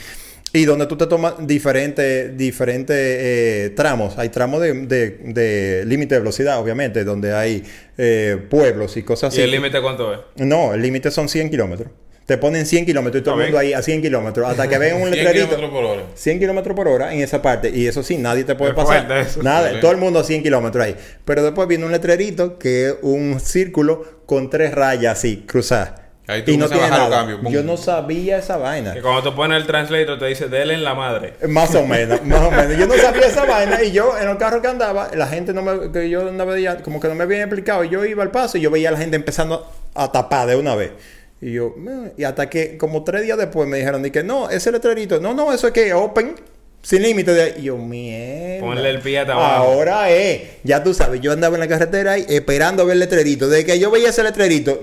Y 0.58 0.66
donde 0.66 0.88
tú 0.88 0.98
te 0.98 1.06
tomas 1.06 1.36
diferentes 1.46 2.36
diferentes 2.36 2.96
eh, 2.98 3.74
tramos. 3.76 4.18
Hay 4.18 4.30
tramos 4.30 4.60
de, 4.60 4.74
de- 4.74 5.18
de 5.26 5.84
límite 5.86 6.16
de 6.16 6.22
velocidad, 6.22 6.60
obviamente, 6.60 7.04
donde 7.04 7.34
hay 7.34 7.64
eh, 7.98 8.38
pueblos 8.50 8.98
y 8.98 9.04
cosas 9.04 9.34
¿Y 9.36 9.38
así. 9.38 9.42
el 9.44 9.52
límite 9.52 9.80
cuánto 9.82 10.14
es? 10.14 10.20
No, 10.38 10.74
el 10.74 10.82
límite 10.82 11.12
son 11.12 11.30
100 11.30 11.50
kilómetros. 11.52 11.92
Te 12.26 12.38
ponen 12.40 12.66
100 12.66 12.86
kilómetros 12.88 13.22
y 13.22 13.24
todo 13.24 13.36
el 13.36 13.44
mundo 13.44 13.58
ahí 13.60 13.74
a 13.74 13.82
100 13.84 14.02
kilómetros. 14.02 14.50
Hasta 14.50 14.68
que 14.68 14.78
vean 14.80 14.96
un 15.02 15.10
100 15.10 15.12
letrerito. 15.12 15.46
kilómetros 15.56 15.72
por 15.72 15.84
hora. 15.86 16.04
100 16.16 16.40
kilómetros 16.40 16.76
por 16.76 16.88
hora 16.88 17.14
en 17.14 17.22
esa 17.22 17.42
parte. 17.42 17.70
Y 17.74 17.86
eso 17.86 18.02
sí, 18.02 18.18
nadie 18.18 18.44
te 18.44 18.56
puede 18.56 18.74
pasar. 18.74 19.10
eso. 19.18 19.44
Nada, 19.44 19.72
Sí. 19.74 19.78
todo 19.80 19.92
el 19.92 19.98
mundo 19.98 20.20
a 20.20 20.24
100 20.24 20.42
kilómetros 20.44 20.84
ahí. 20.84 20.96
Pero 21.24 21.44
después 21.44 21.68
viene 21.68 21.86
un 21.86 21.92
letrerito 21.92 22.58
que 22.58 22.88
es 22.88 22.96
un 23.04 23.40
círculo 23.40 24.24
con 24.26 24.50
tres 24.50 24.74
rayas 24.74 25.20
así, 25.20 25.44
cruzadas. 25.48 26.07
Ahí 26.28 26.44
tú 26.44 26.52
y 26.52 26.58
no 26.58 26.68
tiene 26.68 26.90
nada. 26.90 27.10
cambios, 27.10 27.40
pum. 27.40 27.52
Yo 27.52 27.64
no 27.64 27.78
sabía 27.78 28.38
esa 28.40 28.58
vaina. 28.58 28.94
Que 28.94 29.02
cuando 29.02 29.24
tú 29.24 29.34
pones 29.36 29.62
el 29.62 29.66
translator 29.66 30.20
te 30.20 30.26
dice, 30.26 30.50
dele 30.50 30.74
en 30.74 30.84
la 30.84 30.94
madre. 30.94 31.36
Más 31.48 31.74
o 31.74 31.86
menos, 31.86 32.22
más 32.26 32.42
o 32.42 32.52
menos. 32.52 32.78
Yo 32.78 32.86
no 32.86 32.96
sabía 32.96 33.28
esa 33.28 33.46
vaina 33.46 33.82
y 33.82 33.92
yo 33.94 34.18
en 34.18 34.28
el 34.28 34.38
carro 34.38 34.62
que 34.62 34.68
andaba, 34.68 35.10
la 35.16 35.28
gente 35.28 35.54
no 35.54 35.62
me, 35.62 35.90
que 35.92 36.10
yo 36.10 36.30
no 36.32 36.46
veía, 36.46 36.84
como 36.84 37.00
que 37.00 37.08
no 37.08 37.16
me 37.16 37.24
habían 37.24 37.42
explicado. 37.42 37.86
Yo 37.86 38.04
iba 38.04 38.24
al 38.24 38.32
paso 38.32 38.58
y 38.58 38.62
yo 38.62 38.70
veía 38.70 38.90
a 38.90 38.92
la 38.92 38.98
gente 38.98 39.16
empezando 39.16 39.72
a 39.96 40.12
tapar 40.12 40.48
de 40.48 40.58
una 40.58 40.76
vez. 40.76 40.92
Y 41.40 41.54
yo, 41.54 41.76
"Eh", 41.88 42.14
y 42.18 42.24
hasta 42.26 42.50
que 42.50 42.78
como 42.78 43.04
tres 43.06 43.22
días 43.22 43.38
después 43.38 43.68
me 43.70 43.78
dijeron, 43.78 44.04
que 44.10 44.24
no, 44.24 44.50
ese 44.50 44.72
letrerito, 44.72 45.22
no, 45.22 45.34
no, 45.34 45.54
eso 45.54 45.68
es 45.68 45.74
que 45.74 45.94
open, 45.94 46.36
sin 46.82 47.04
límite 47.04 47.34
de... 47.34 47.56
Y 47.60 47.64
yo, 47.64 47.78
mierda. 47.78 48.66
Ponle 48.66 48.90
el 48.90 49.00
pie 49.00 49.20
abajo. 49.20 49.44
Ahora 49.44 50.10
es, 50.10 50.42
ya 50.64 50.84
tú 50.84 50.94
sabes, 50.94 51.22
yo 51.22 51.32
andaba 51.32 51.56
en 51.56 51.62
la 51.62 51.68
carretera 51.68 52.14
ahí 52.14 52.26
esperando 52.28 52.84
a 52.84 52.86
ver 52.86 52.94
el 52.94 53.00
letrerito. 53.00 53.48
Desde 53.50 53.66
que 53.66 53.80
yo 53.80 53.92
veía 53.92 54.10
ese 54.10 54.24
letrerito, 54.24 54.82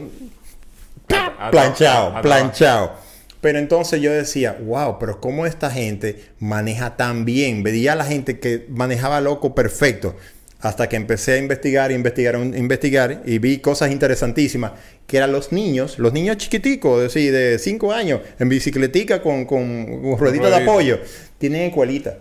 Planchado, 1.50 2.22
planchado. 2.22 2.92
Pero 3.40 3.58
entonces 3.58 4.00
yo 4.00 4.10
decía, 4.10 4.56
wow, 4.64 4.98
pero 4.98 5.20
¿cómo 5.20 5.44
esta 5.44 5.70
gente 5.70 6.30
maneja 6.38 6.96
tan 6.96 7.26
bien? 7.26 7.62
Veía 7.62 7.92
a 7.92 7.96
la 7.96 8.06
gente 8.06 8.38
que 8.38 8.64
manejaba 8.70 9.20
loco 9.20 9.54
perfecto. 9.54 10.16
Hasta 10.60 10.88
que 10.88 10.96
empecé 10.96 11.34
a 11.34 11.36
investigar, 11.36 11.92
investigar, 11.92 12.36
investigar 12.36 13.20
y 13.26 13.38
vi 13.38 13.58
cosas 13.58 13.90
interesantísimas. 13.90 14.72
Que 15.06 15.18
eran 15.18 15.30
los 15.30 15.52
niños, 15.52 15.98
los 15.98 16.14
niños 16.14 16.38
chiquiticos, 16.38 17.02
es 17.02 17.12
decir, 17.12 17.32
de 17.32 17.58
5 17.58 17.92
años, 17.92 18.22
en 18.38 18.48
bicicletica 18.48 19.20
con, 19.20 19.44
con, 19.44 20.00
con 20.00 20.18
ruedita 20.18 20.48
de 20.48 20.56
apoyo. 20.62 21.00
Tienen 21.36 21.68
escuelita. 21.68 22.16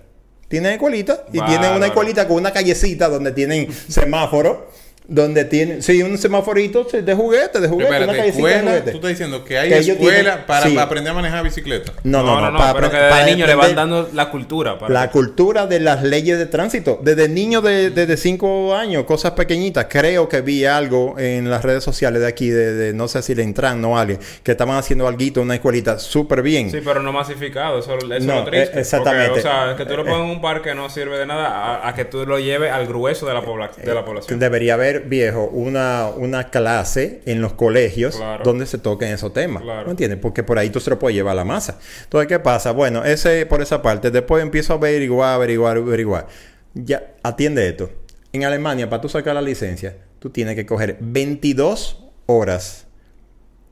Tienen 0.50 0.74
escuelita 0.74 1.24
y 1.32 1.40
tienen 1.40 1.72
una 1.72 1.86
escuelita 1.86 2.28
con 2.28 2.36
una 2.36 2.52
callecita 2.52 3.08
donde 3.08 3.32
tienen 3.32 3.72
semáforo. 3.88 4.70
Donde 5.06 5.44
tienen, 5.44 5.84
sí, 5.84 6.02
un 6.02 6.18
semaforito 6.18 6.86
de 6.86 7.14
juguete, 7.14 7.60
de 7.60 7.68
juguete, 7.68 8.04
una 8.04 8.14
de 8.14 8.28
escuela, 8.30 8.62
juguete. 8.62 8.92
tú 8.92 8.98
estás 8.98 9.10
diciendo 9.10 9.44
que 9.44 9.58
hay 9.60 9.68
Que 9.70 9.76
ellos 9.80 9.98
escuela 9.98 10.18
tienen- 10.24 10.46
para, 10.46 10.66
sí. 10.68 10.74
para 10.74 10.86
aprender 10.86 11.12
a 11.12 11.14
manejar 11.16 11.44
bicicleta. 11.44 11.92
No, 12.04 12.24
no, 12.24 12.40
no, 12.52 12.58
para 12.58 12.74
pero 12.74 12.90
que 12.90 12.96
apre- 12.96 13.00
desde 13.02 13.10
para 13.10 13.26
niño 13.26 13.46
le 13.48 13.56
van 13.56 13.76
dando 13.76 14.10
la 14.14 14.30
cultura. 14.32 14.80
Para 14.80 14.94
la 14.94 15.12
cultura 15.12 15.68
de 15.68 15.80
las 15.82 16.04
leyes 16.04 16.38
de 16.38 16.46
tránsito. 16.46 17.00
Desde 17.04 17.28
niño 17.28 17.62
de, 17.62 17.90
desde 17.90 18.16
5 18.16 18.74
años, 18.76 19.04
cosas 19.04 19.32
pequeñiñitas. 19.32 19.88
Creo 19.90 20.30
que 20.30 20.40
vi 20.42 20.64
algo 20.66 21.16
en 21.20 21.50
las 21.50 21.64
redes 21.64 21.84
sociales 21.84 22.22
de 22.22 22.28
aquí, 22.28 22.50
de, 22.50 22.74
de- 22.74 22.94
no 22.94 23.08
sé 23.10 23.22
si 23.24 23.36
le 23.36 23.44
entran 23.44 23.84
o 23.84 23.98
alguien, 23.98 24.20
que 24.42 24.52
estaban 24.52 24.78
haciendo 24.78 25.06
algo, 25.08 25.24
una 25.42 25.56
escuelita 25.56 26.00
súper 26.00 26.42
bien. 26.42 26.72
Sí, 26.72 26.80
pero 26.84 27.02
no 27.02 27.12
masificado, 27.12 27.80
eso, 27.80 27.98
eso 27.98 28.14
es 28.14 28.24
No, 28.24 28.36
lo 28.36 28.46
triste. 28.46 28.78
eh, 28.78 28.80
exactamente. 28.82 29.28
Porque, 29.34 29.40
o 29.48 29.52
sea, 29.52 29.76
que 29.78 29.86
tú 29.86 29.96
lo 29.96 30.02
Eh, 30.04 30.06
pongas 30.06 30.22
en 30.26 30.30
un 30.32 30.42
parque 30.42 30.74
no 30.76 30.90
sirve 30.90 31.18
de 31.18 31.26
nada 31.26 31.48
a, 31.50 31.88
a 31.90 31.94
que 31.94 32.06
tú 32.06 32.26
lo 32.26 32.40
lleves 32.40 32.72
al 32.72 32.88
grueso 32.88 33.26
de 33.28 33.34
la, 33.34 33.42
pobla- 33.42 33.72
de 33.76 33.94
la 33.94 34.04
población. 34.06 34.40
Debería 34.40 34.74
haber, 34.76 34.93
viejo, 35.02 35.46
una, 35.52 36.08
una 36.16 36.50
clase 36.50 37.22
en 37.26 37.42
los 37.42 37.54
colegios 37.54 38.16
Claro. 38.18 38.44
donde 38.44 38.66
se 38.66 38.78
toquen 38.78 39.10
esos 39.10 39.34
temas. 39.34 39.64
Claro. 39.64 39.86
¿Me 39.86 39.92
entiendes? 39.92 40.20
Porque 40.20 40.44
por 40.44 40.58
ahí 40.60 40.70
tú 40.70 40.80
se 40.80 40.90
lo 40.90 41.00
puedes 41.00 41.16
llevar 41.16 41.34
a 41.34 41.36
la 41.36 41.46
masa. 41.46 41.80
Entonces, 42.04 42.28
¿qué 42.28 42.40
pasa? 42.40 42.72
Bueno, 42.72 43.04
ese 43.04 43.46
por 43.46 43.62
esa 43.62 43.82
parte. 43.82 44.12
Después 44.12 44.42
empiezo 44.44 44.74
a 44.74 44.78
averiguar, 44.78 45.36
averiguar, 45.36 45.78
averiguar. 45.78 46.28
Ya, 46.74 47.14
atiende 47.24 47.68
esto. 47.68 47.90
En 48.32 48.44
Alemania, 48.46 48.90
para 48.90 49.02
tú 49.02 49.10
sacar 49.10 49.36
la 49.36 49.42
licencia, 49.42 49.96
tú 50.20 50.30
tienes 50.30 50.56
que 50.56 50.66
coger 50.66 50.98
22 51.02 52.04
horas 52.26 52.88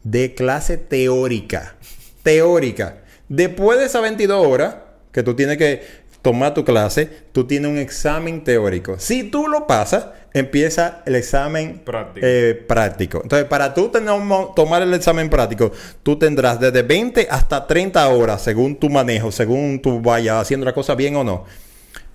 de 0.03 0.33
clase 0.35 0.77
teórica. 0.77 1.75
Teórica. 2.23 2.97
Después 3.29 3.79
de 3.79 3.85
esas 3.85 4.01
22 4.01 4.45
horas 4.45 4.75
que 5.11 5.23
tú 5.23 5.35
tienes 5.35 5.57
que 5.57 5.81
tomar 6.21 6.53
tu 6.53 6.63
clase, 6.63 7.09
tú 7.31 7.45
tienes 7.45 7.71
un 7.71 7.77
examen 7.77 8.43
teórico. 8.43 8.99
Si 8.99 9.23
tú 9.23 9.47
lo 9.47 9.67
pasas, 9.67 10.07
empieza 10.33 11.01
el 11.05 11.15
examen 11.15 11.81
Práctico. 11.83 12.25
eh, 12.25 12.63
práctico. 12.67 13.19
Entonces, 13.23 13.47
para 13.47 13.73
tú 13.73 13.89
tener 13.89 14.11
tomar 14.55 14.81
el 14.81 14.93
examen 14.93 15.29
práctico, 15.29 15.71
tú 16.03 16.17
tendrás 16.17 16.59
desde 16.59 16.83
20 16.83 17.27
hasta 17.29 17.67
30 17.67 18.07
horas, 18.09 18.41
según 18.41 18.75
tu 18.75 18.89
manejo, 18.89 19.31
según 19.31 19.81
tú 19.81 19.99
vayas 20.01 20.41
haciendo 20.41 20.65
la 20.65 20.73
cosa 20.73 20.95
bien 20.95 21.15
o 21.15 21.23
no, 21.23 21.45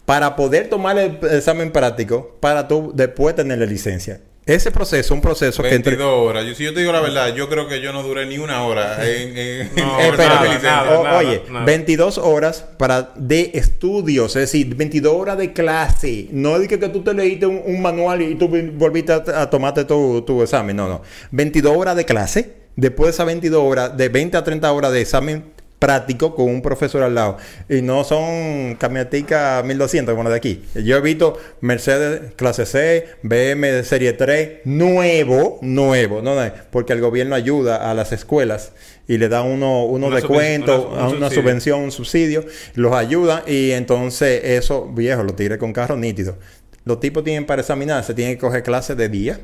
para 0.04 0.36
poder 0.36 0.68
tomar 0.68 0.98
el 0.98 1.18
examen 1.30 1.72
práctico, 1.72 2.36
para 2.40 2.68
tú 2.68 2.92
después 2.94 3.34
tener 3.34 3.58
la 3.58 3.66
licencia. 3.66 4.20
Ese 4.46 4.70
proceso, 4.70 5.12
un 5.12 5.20
proceso 5.20 5.60
que 5.60 5.74
entre... 5.74 5.96
22 5.96 6.08
horas. 6.28 6.46
Yo, 6.46 6.54
si 6.54 6.62
yo 6.62 6.72
te 6.72 6.78
digo 6.78 6.92
la 6.92 7.00
verdad, 7.00 7.34
yo 7.34 7.48
creo 7.48 7.66
que 7.66 7.80
yo 7.80 7.92
no 7.92 8.04
duré 8.04 8.26
ni 8.26 8.38
una 8.38 8.62
hora 8.62 9.04
en, 9.04 9.36
en, 9.36 9.70
No, 9.76 10.00
en 10.00 10.10
licencia. 10.12 10.70
nada, 10.70 10.98
O- 11.00 11.02
nada, 11.04 11.18
oye, 11.18 11.42
nada. 11.50 11.64
22 11.64 12.18
horas 12.18 12.64
para 12.78 13.10
de 13.16 13.50
estudios, 13.54 14.36
es 14.36 14.42
decir, 14.52 14.76
22 14.76 15.12
horas 15.12 15.36
de 15.36 15.52
clase. 15.52 16.28
No 16.30 16.56
es 16.56 16.68
que, 16.68 16.78
que 16.78 16.88
tú 16.90 17.02
te 17.02 17.12
leíste 17.12 17.46
un, 17.46 17.60
un 17.66 17.82
manual 17.82 18.22
y 18.22 18.36
tú 18.36 18.48
volviste 18.74 19.12
a, 19.12 19.16
a 19.42 19.50
tomarte 19.50 19.84
tu, 19.84 20.22
tu 20.22 20.40
examen. 20.42 20.76
No, 20.76 20.88
no. 20.88 21.02
22 21.32 21.76
horas 21.76 21.96
de 21.96 22.04
clase. 22.04 22.52
Después 22.76 23.06
de 23.08 23.10
esas 23.14 23.26
22 23.26 23.60
horas, 23.64 23.96
de 23.96 24.08
20 24.10 24.36
a 24.36 24.44
30 24.44 24.70
horas 24.70 24.92
de 24.92 25.00
examen 25.00 25.44
práctico 25.78 26.34
con 26.34 26.46
un 26.46 26.62
profesor 26.62 27.02
al 27.02 27.14
lado. 27.14 27.36
Y 27.68 27.82
no 27.82 28.02
son 28.04 28.76
camioneticas 28.76 29.64
1200 29.64 30.12
como 30.12 30.24
la 30.24 30.30
de 30.30 30.36
aquí. 30.36 30.64
Yo 30.74 30.96
he 30.96 31.00
visto 31.00 31.38
Mercedes 31.60 32.32
clase 32.36 32.64
C, 32.66 33.06
BM 33.22 33.70
de 33.70 33.84
serie 33.84 34.12
3, 34.14 34.60
nuevo, 34.64 35.58
nuevo. 35.62 36.22
No, 36.22 36.34
no, 36.34 36.50
porque 36.70 36.92
el 36.92 37.00
gobierno 37.00 37.34
ayuda 37.34 37.90
a 37.90 37.94
las 37.94 38.12
escuelas 38.12 38.72
y 39.08 39.18
le 39.18 39.28
da 39.28 39.42
uno, 39.42 39.84
unos 39.84 40.08
Una 40.08 40.16
descuentos, 40.16 40.86
una- 40.90 41.08
un 41.08 41.16
una 41.18 41.30
subvención, 41.30 41.80
un 41.80 41.92
subsidio, 41.92 42.44
los 42.74 42.94
ayuda 42.94 43.44
y 43.46 43.72
entonces 43.72 44.40
eso, 44.44 44.86
viejo, 44.92 45.22
lo 45.22 45.34
tiré 45.34 45.58
con 45.58 45.72
carro 45.72 45.96
nítido. 45.96 46.36
Los 46.84 47.00
tipos 47.00 47.22
tienen 47.24 47.46
para 47.46 47.60
examinarse, 47.62 48.14
tienen 48.14 48.34
que 48.36 48.40
coger 48.40 48.62
clases 48.62 48.96
de 48.96 49.08
día, 49.08 49.40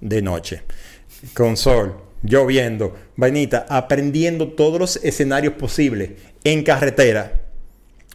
de 0.00 0.22
noche, 0.22 0.62
con 1.34 1.56
sol, 1.56 1.94
lloviendo, 2.22 2.96
vainita, 3.16 3.66
aprendiendo 3.68 4.48
todos 4.48 4.78
los 4.80 4.96
escenarios 5.04 5.54
posibles 5.54 6.10
en 6.44 6.62
carretera. 6.62 7.42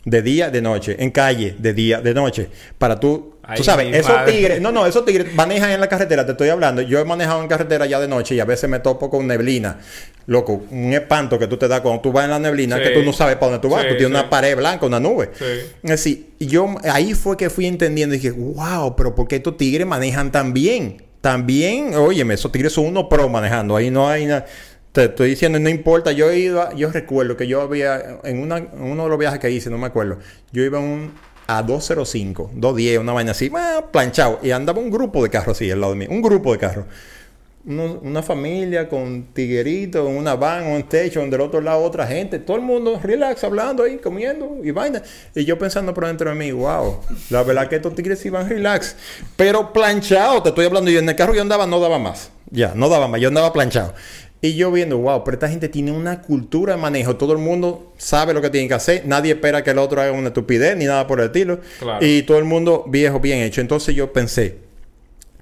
De 0.05 0.21
día, 0.21 0.49
de 0.49 0.61
noche, 0.61 0.97
en 0.99 1.11
calle, 1.11 1.55
de 1.57 1.73
día, 1.73 2.01
de 2.01 2.13
noche. 2.13 2.49
Para 2.77 2.99
tú, 2.99 3.35
Ay, 3.41 3.55
tú 3.55 3.63
sabes, 3.63 3.95
esos 3.95 4.11
madre. 4.11 4.33
tigres, 4.33 4.59
no, 4.61 4.69
no, 4.73 4.85
esos 4.85 5.05
tigres 5.05 5.33
manejan 5.33 5.71
en 5.71 5.79
la 5.79 5.87
carretera, 5.87 6.25
te 6.25 6.33
estoy 6.33 6.49
hablando. 6.49 6.81
Yo 6.81 6.99
he 6.99 7.05
manejado 7.05 7.41
en 7.41 7.47
carretera 7.47 7.85
ya 7.85 8.01
de 8.01 8.09
noche 8.09 8.35
y 8.35 8.41
a 8.41 8.43
veces 8.45 8.69
me 8.69 8.79
topo 8.79 9.09
con 9.09 9.25
neblina. 9.27 9.79
Loco, 10.25 10.61
un 10.71 10.91
espanto 10.93 11.39
que 11.39 11.47
tú 11.47 11.55
te 11.55 11.69
das 11.69 11.79
cuando 11.79 12.01
tú 12.01 12.11
vas 12.11 12.25
en 12.25 12.31
la 12.31 12.39
neblina, 12.39 12.75
Sí. 12.79 12.83
que 12.83 12.89
tú 12.89 13.01
no 13.01 13.13
sabes 13.13 13.35
para 13.37 13.53
dónde 13.53 13.61
tú 13.65 13.73
vas. 13.73 13.83
Sí, 13.83 13.87
tú 13.91 13.95
tienes 13.95 14.17
sí. 14.17 14.19
una 14.21 14.29
pared 14.29 14.57
blanca, 14.57 14.85
una 14.85 14.99
nube. 14.99 15.29
Sí. 15.39 15.45
Es 15.83 15.89
decir, 15.89 16.31
yo 16.37 16.75
ahí 16.83 17.13
fue 17.13 17.37
que 17.37 17.49
fui 17.49 17.65
entendiendo 17.65 18.13
y 18.13 18.17
dije, 18.17 18.31
wow, 18.31 18.97
pero 18.97 19.15
¿por 19.15 19.29
qué 19.29 19.37
estos 19.37 19.55
tigres 19.55 19.87
manejan 19.87 20.33
tan 20.33 20.51
bien? 20.53 21.01
También, 21.23 21.95
óyeme, 21.95 22.33
esos 22.33 22.51
tigres 22.51 22.73
son 22.73 22.85
unos 22.87 23.05
pro 23.05 23.29
manejando. 23.29 23.77
Ahí 23.77 23.89
no 23.89 24.09
hay 24.09 24.25
nada. 24.25 24.45
Te 24.91 25.05
estoy 25.05 25.29
diciendo, 25.29 25.57
no 25.57 25.69
importa. 25.69 26.11
Yo 26.11 26.29
iba, 26.33 26.73
yo 26.73 26.91
recuerdo 26.91 27.37
que 27.37 27.47
yo 27.47 27.61
había, 27.61 28.19
en, 28.25 28.39
una, 28.39 28.57
en 28.57 28.69
uno 28.73 29.03
de 29.05 29.09
los 29.09 29.17
viajes 29.17 29.39
que 29.39 29.49
hice, 29.49 29.69
no 29.69 29.77
me 29.77 29.87
acuerdo, 29.87 30.17
yo 30.51 30.63
iba 30.63 30.79
en 30.79 30.83
un, 30.83 31.13
a 31.47 31.63
205, 31.63 32.51
210, 32.55 32.99
una 32.99 33.13
vaina 33.13 33.31
así, 33.31 33.49
planchado. 33.93 34.41
Y 34.43 34.51
andaba 34.51 34.79
un 34.79 34.91
grupo 34.91 35.23
de 35.23 35.29
carros 35.29 35.55
así 35.55 35.71
al 35.71 35.79
lado 35.79 35.93
de 35.93 35.99
mí, 35.99 36.07
un 36.09 36.21
grupo 36.21 36.51
de 36.51 36.59
carros. 36.59 36.87
Uno- 37.65 37.99
una 38.03 38.21
familia 38.21 38.89
con 38.89 39.27
tigueritos, 39.33 40.05
una 40.05 40.35
van, 40.35 40.65
un 40.67 40.83
techo, 40.83 41.21
donde 41.21 41.37
del 41.37 41.47
otro 41.47 41.61
lado 41.61 41.81
otra 41.81 42.05
gente, 42.05 42.37
todo 42.39 42.57
el 42.57 42.63
mundo 42.63 42.99
relax, 43.01 43.41
hablando 43.45 43.83
ahí, 43.83 43.97
comiendo 43.97 44.57
y 44.61 44.71
vaina. 44.71 45.01
Y 45.33 45.45
yo 45.45 45.57
pensando 45.57 45.93
por 45.93 46.05
dentro 46.05 46.29
de 46.29 46.35
mí, 46.35 46.51
wow, 46.51 46.99
la 47.29 47.41
verdad 47.43 47.69
que 47.69 47.77
estos 47.77 47.95
tigres 47.95 48.25
iban 48.25 48.49
relax, 48.49 48.97
pero 49.37 49.71
planchado, 49.71 50.43
te 50.43 50.49
estoy 50.49 50.65
hablando, 50.65 50.91
yo 50.91 50.99
en 50.99 51.07
el 51.07 51.15
carro 51.15 51.33
yo 51.33 51.41
andaba, 51.41 51.65
no 51.65 51.79
daba 51.79 51.99
más, 51.99 52.31
ya, 52.51 52.73
no 52.75 52.89
daba 52.89 53.07
más, 53.07 53.21
yo 53.21 53.29
andaba 53.29 53.53
planchado. 53.53 53.93
Y 54.41 54.55
yo 54.55 54.69
viendo, 54.69 54.97
wow, 54.97 55.23
pero 55.23 55.35
esta 55.35 55.47
gente 55.47 55.69
tiene 55.69 55.93
una 55.93 56.21
cultura 56.21 56.75
de 56.75 56.81
manejo, 56.81 57.15
todo 57.15 57.31
el 57.31 57.39
mundo 57.39 57.93
sabe 57.97 58.33
lo 58.33 58.41
que 58.41 58.49
tiene 58.49 58.67
que 58.67 58.73
hacer, 58.73 59.03
nadie 59.05 59.31
espera 59.31 59.63
que 59.63 59.69
el 59.71 59.77
otro 59.77 60.01
haga 60.01 60.11
una 60.11 60.27
estupidez 60.27 60.75
ni 60.75 60.83
nada 60.83 61.07
por 61.07 61.21
el 61.21 61.27
estilo. 61.27 61.61
Claro. 61.79 62.05
Y 62.05 62.23
todo 62.23 62.39
el 62.39 62.43
mundo 62.43 62.83
viejo, 62.89 63.21
bien 63.21 63.39
hecho. 63.39 63.61
Entonces 63.61 63.95
yo 63.95 64.11
pensé, 64.11 64.57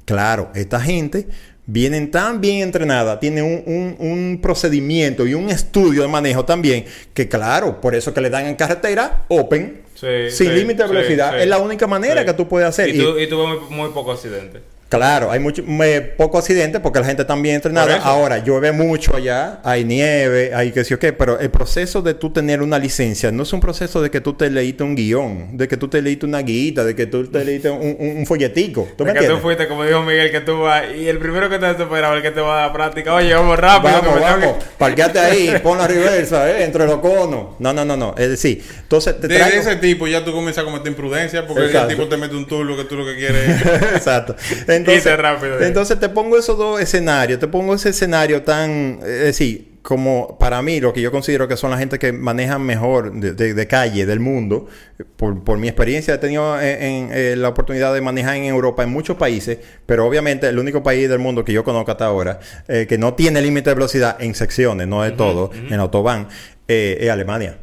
Claro, 0.03 0.49
esta 0.55 0.79
gente 0.81 1.27
vienen 1.73 2.11
tan 2.11 2.41
bien 2.41 2.57
entrenada, 2.61 3.17
tienen 3.19 3.45
un, 3.45 3.63
un- 3.65 3.95
un 3.99 4.39
procedimiento 4.41 5.25
y 5.25 5.33
un 5.33 5.49
estudio 5.49 6.01
de 6.01 6.09
manejo 6.09 6.43
también, 6.43 6.83
que 7.13 7.29
claro, 7.29 7.79
por 7.79 7.95
eso 7.95 8.13
que 8.13 8.19
le 8.19 8.29
dan 8.29 8.45
en 8.45 8.55
carretera 8.55 9.23
open, 9.29 9.81
Sí, 9.95 10.07
sin 10.31 10.47
sí, 10.47 10.53
límite 10.53 10.83
de 10.83 10.89
velocidad, 10.89 11.33
sí. 11.35 11.41
es 11.43 11.47
la 11.47 11.59
única 11.59 11.87
manera 11.87 12.25
que 12.25 12.33
tú 12.33 12.47
puedes 12.47 12.67
hacer. 12.67 12.89
Y 12.89 12.99
Y- 12.99 13.03
tú, 13.03 13.19
y 13.19 13.27
tuvo 13.29 13.47
muy, 13.47 13.57
muy 13.69 13.89
poco 13.91 14.11
accidente. 14.11 14.59
Claro, 14.91 15.31
hay 15.31 15.39
mucho, 15.39 15.63
me- 15.65 16.01
poco 16.01 16.37
accidente 16.37 16.81
porque 16.81 16.99
la 16.99 17.05
gente 17.05 17.21
está 17.21 17.33
bien 17.35 17.55
entrenada. 17.55 17.95
Ahora, 18.03 18.39
llueve 18.39 18.73
mucho 18.73 19.15
allá, 19.15 19.61
hay 19.63 19.85
nieve, 19.85 20.51
hay 20.53 20.71
que 20.73 20.83
sí 20.83 20.93
o 20.93 20.99
qué, 20.99 21.13
pero 21.13 21.39
el 21.39 21.49
proceso 21.49 22.01
de 22.01 22.13
tú 22.13 22.31
tener 22.33 22.61
una 22.61 22.77
licencia 22.77 23.31
no 23.31 23.43
es 23.43 23.53
un 23.53 23.61
proceso 23.61 24.01
de 24.01 24.11
que 24.11 24.19
tú 24.19 24.33
te 24.33 24.49
leíste 24.49 24.83
un 24.83 24.93
guion, 24.95 25.55
de 25.55 25.69
que 25.69 25.77
tú 25.77 25.87
te 25.87 26.01
leíste 26.01 26.25
una 26.25 26.39
guita, 26.41 26.83
de 26.83 26.93
que 26.93 27.05
tú 27.05 27.25
te 27.25 27.45
leíste 27.45 27.69
un, 27.69 27.95
un- 27.99 28.17
un 28.17 28.25
folletico. 28.25 28.85
¿Tú 28.97 29.05
me 29.05 29.13
Porque 29.13 29.27
tú 29.29 29.37
fuiste, 29.37 29.69
como 29.69 29.85
dijo 29.85 30.01
Miguel, 30.03 30.29
que 30.29 30.41
tú 30.41 30.59
vas 30.59 30.83
y 30.93 31.07
el 31.07 31.19
primero 31.19 31.49
que 31.49 31.57
te 31.57 31.71
esperaba 31.71 32.13
el 32.17 32.21
que 32.21 32.31
te 32.31 32.41
va 32.41 32.57
a 32.57 32.61
dar 32.63 32.73
práctica. 32.73 33.13
Oye, 33.13 33.33
vamos 33.33 33.57
rápido. 33.57 34.01
que 34.01 34.07
Vamos, 34.07 34.13
tengo 34.25 34.39
que- 34.39 34.45
vamos, 34.45 34.63
parqueate 34.77 35.19
ahí, 35.19 35.53
pon 35.63 35.77
la 35.77 35.87
reversa, 35.87 36.49
eh, 36.51 36.65
entre 36.65 36.85
los 36.85 36.97
conos. 36.99 37.55
No, 37.59 37.71
no, 37.71 37.85
no, 37.85 37.95
no. 37.95 38.13
Es 38.17 38.29
decir, 38.29 38.61
entonces 38.81 39.17
te 39.21 39.29
De 39.29 39.37
traigo- 39.39 39.61
ese 39.61 39.77
tipo 39.77 40.05
ya 40.05 40.25
tú 40.25 40.33
comienzas 40.33 40.63
a 40.63 40.65
cometer 40.65 40.87
imprudencia 40.89 41.47
porque 41.47 41.67
Exacto. 41.67 41.91
el 41.91 41.95
tipo 41.95 42.09
te 42.09 42.17
mete 42.17 42.35
un 42.35 42.45
turbo 42.45 42.75
que 42.75 42.83
tú 42.83 42.97
lo 42.97 43.05
que 43.05 43.15
quieres 43.15 43.47
es... 43.49 43.65
Exacto. 43.95 44.35
Entonces, 44.81 45.17
rápido. 45.17 45.61
entonces 45.61 45.99
te 45.99 46.09
pongo 46.09 46.37
esos 46.37 46.57
dos 46.57 46.79
escenarios, 46.81 47.39
te 47.39 47.47
pongo 47.47 47.73
ese 47.75 47.89
escenario 47.89 48.43
tan, 48.43 48.99
es 49.01 49.21
decir, 49.23 49.71
como 49.81 50.37
para 50.37 50.61
mí, 50.61 50.79
lo 50.79 50.93
que 50.93 51.01
yo 51.01 51.11
considero 51.11 51.47
que 51.47 51.57
son 51.57 51.71
la 51.71 51.77
gente 51.77 51.97
que 51.97 52.11
manejan 52.13 52.61
mejor 52.61 53.11
de, 53.13 53.33
de- 53.33 53.55
de 53.55 53.67
calle 53.67 54.05
del 54.05 54.19
mundo, 54.19 54.67
por, 55.15 55.43
por 55.43 55.57
mi 55.57 55.67
experiencia 55.67 56.13
he 56.13 56.17
tenido 56.19 56.59
en, 56.61 56.83
en, 56.83 57.09
eh, 57.11 57.35
la 57.35 57.49
oportunidad 57.49 57.91
de 57.91 57.99
manejar 58.01 58.35
en 58.35 58.43
Europa, 58.43 58.83
en 58.83 58.89
muchos 58.91 59.17
países, 59.17 59.57
pero 59.87 60.05
obviamente 60.05 60.47
el 60.47 60.59
único 60.59 60.83
país 60.83 61.09
del 61.09 61.17
mundo 61.17 61.43
que 61.43 61.51
yo 61.53 61.63
conozco 61.63 61.89
hasta 61.91 62.05
ahora, 62.05 62.39
eh, 62.67 62.85
que 62.87 62.99
no 62.99 63.15
tiene 63.15 63.41
límite 63.41 63.71
de 63.71 63.73
velocidad 63.73 64.17
en 64.21 64.35
secciones, 64.35 64.87
no 64.87 65.01
de 65.01 65.11
todo, 65.11 65.49
en 65.53 65.79
autobahn, 65.79 66.27
eh, 66.67 66.97
es 67.01 67.09
Alemania. 67.09 67.57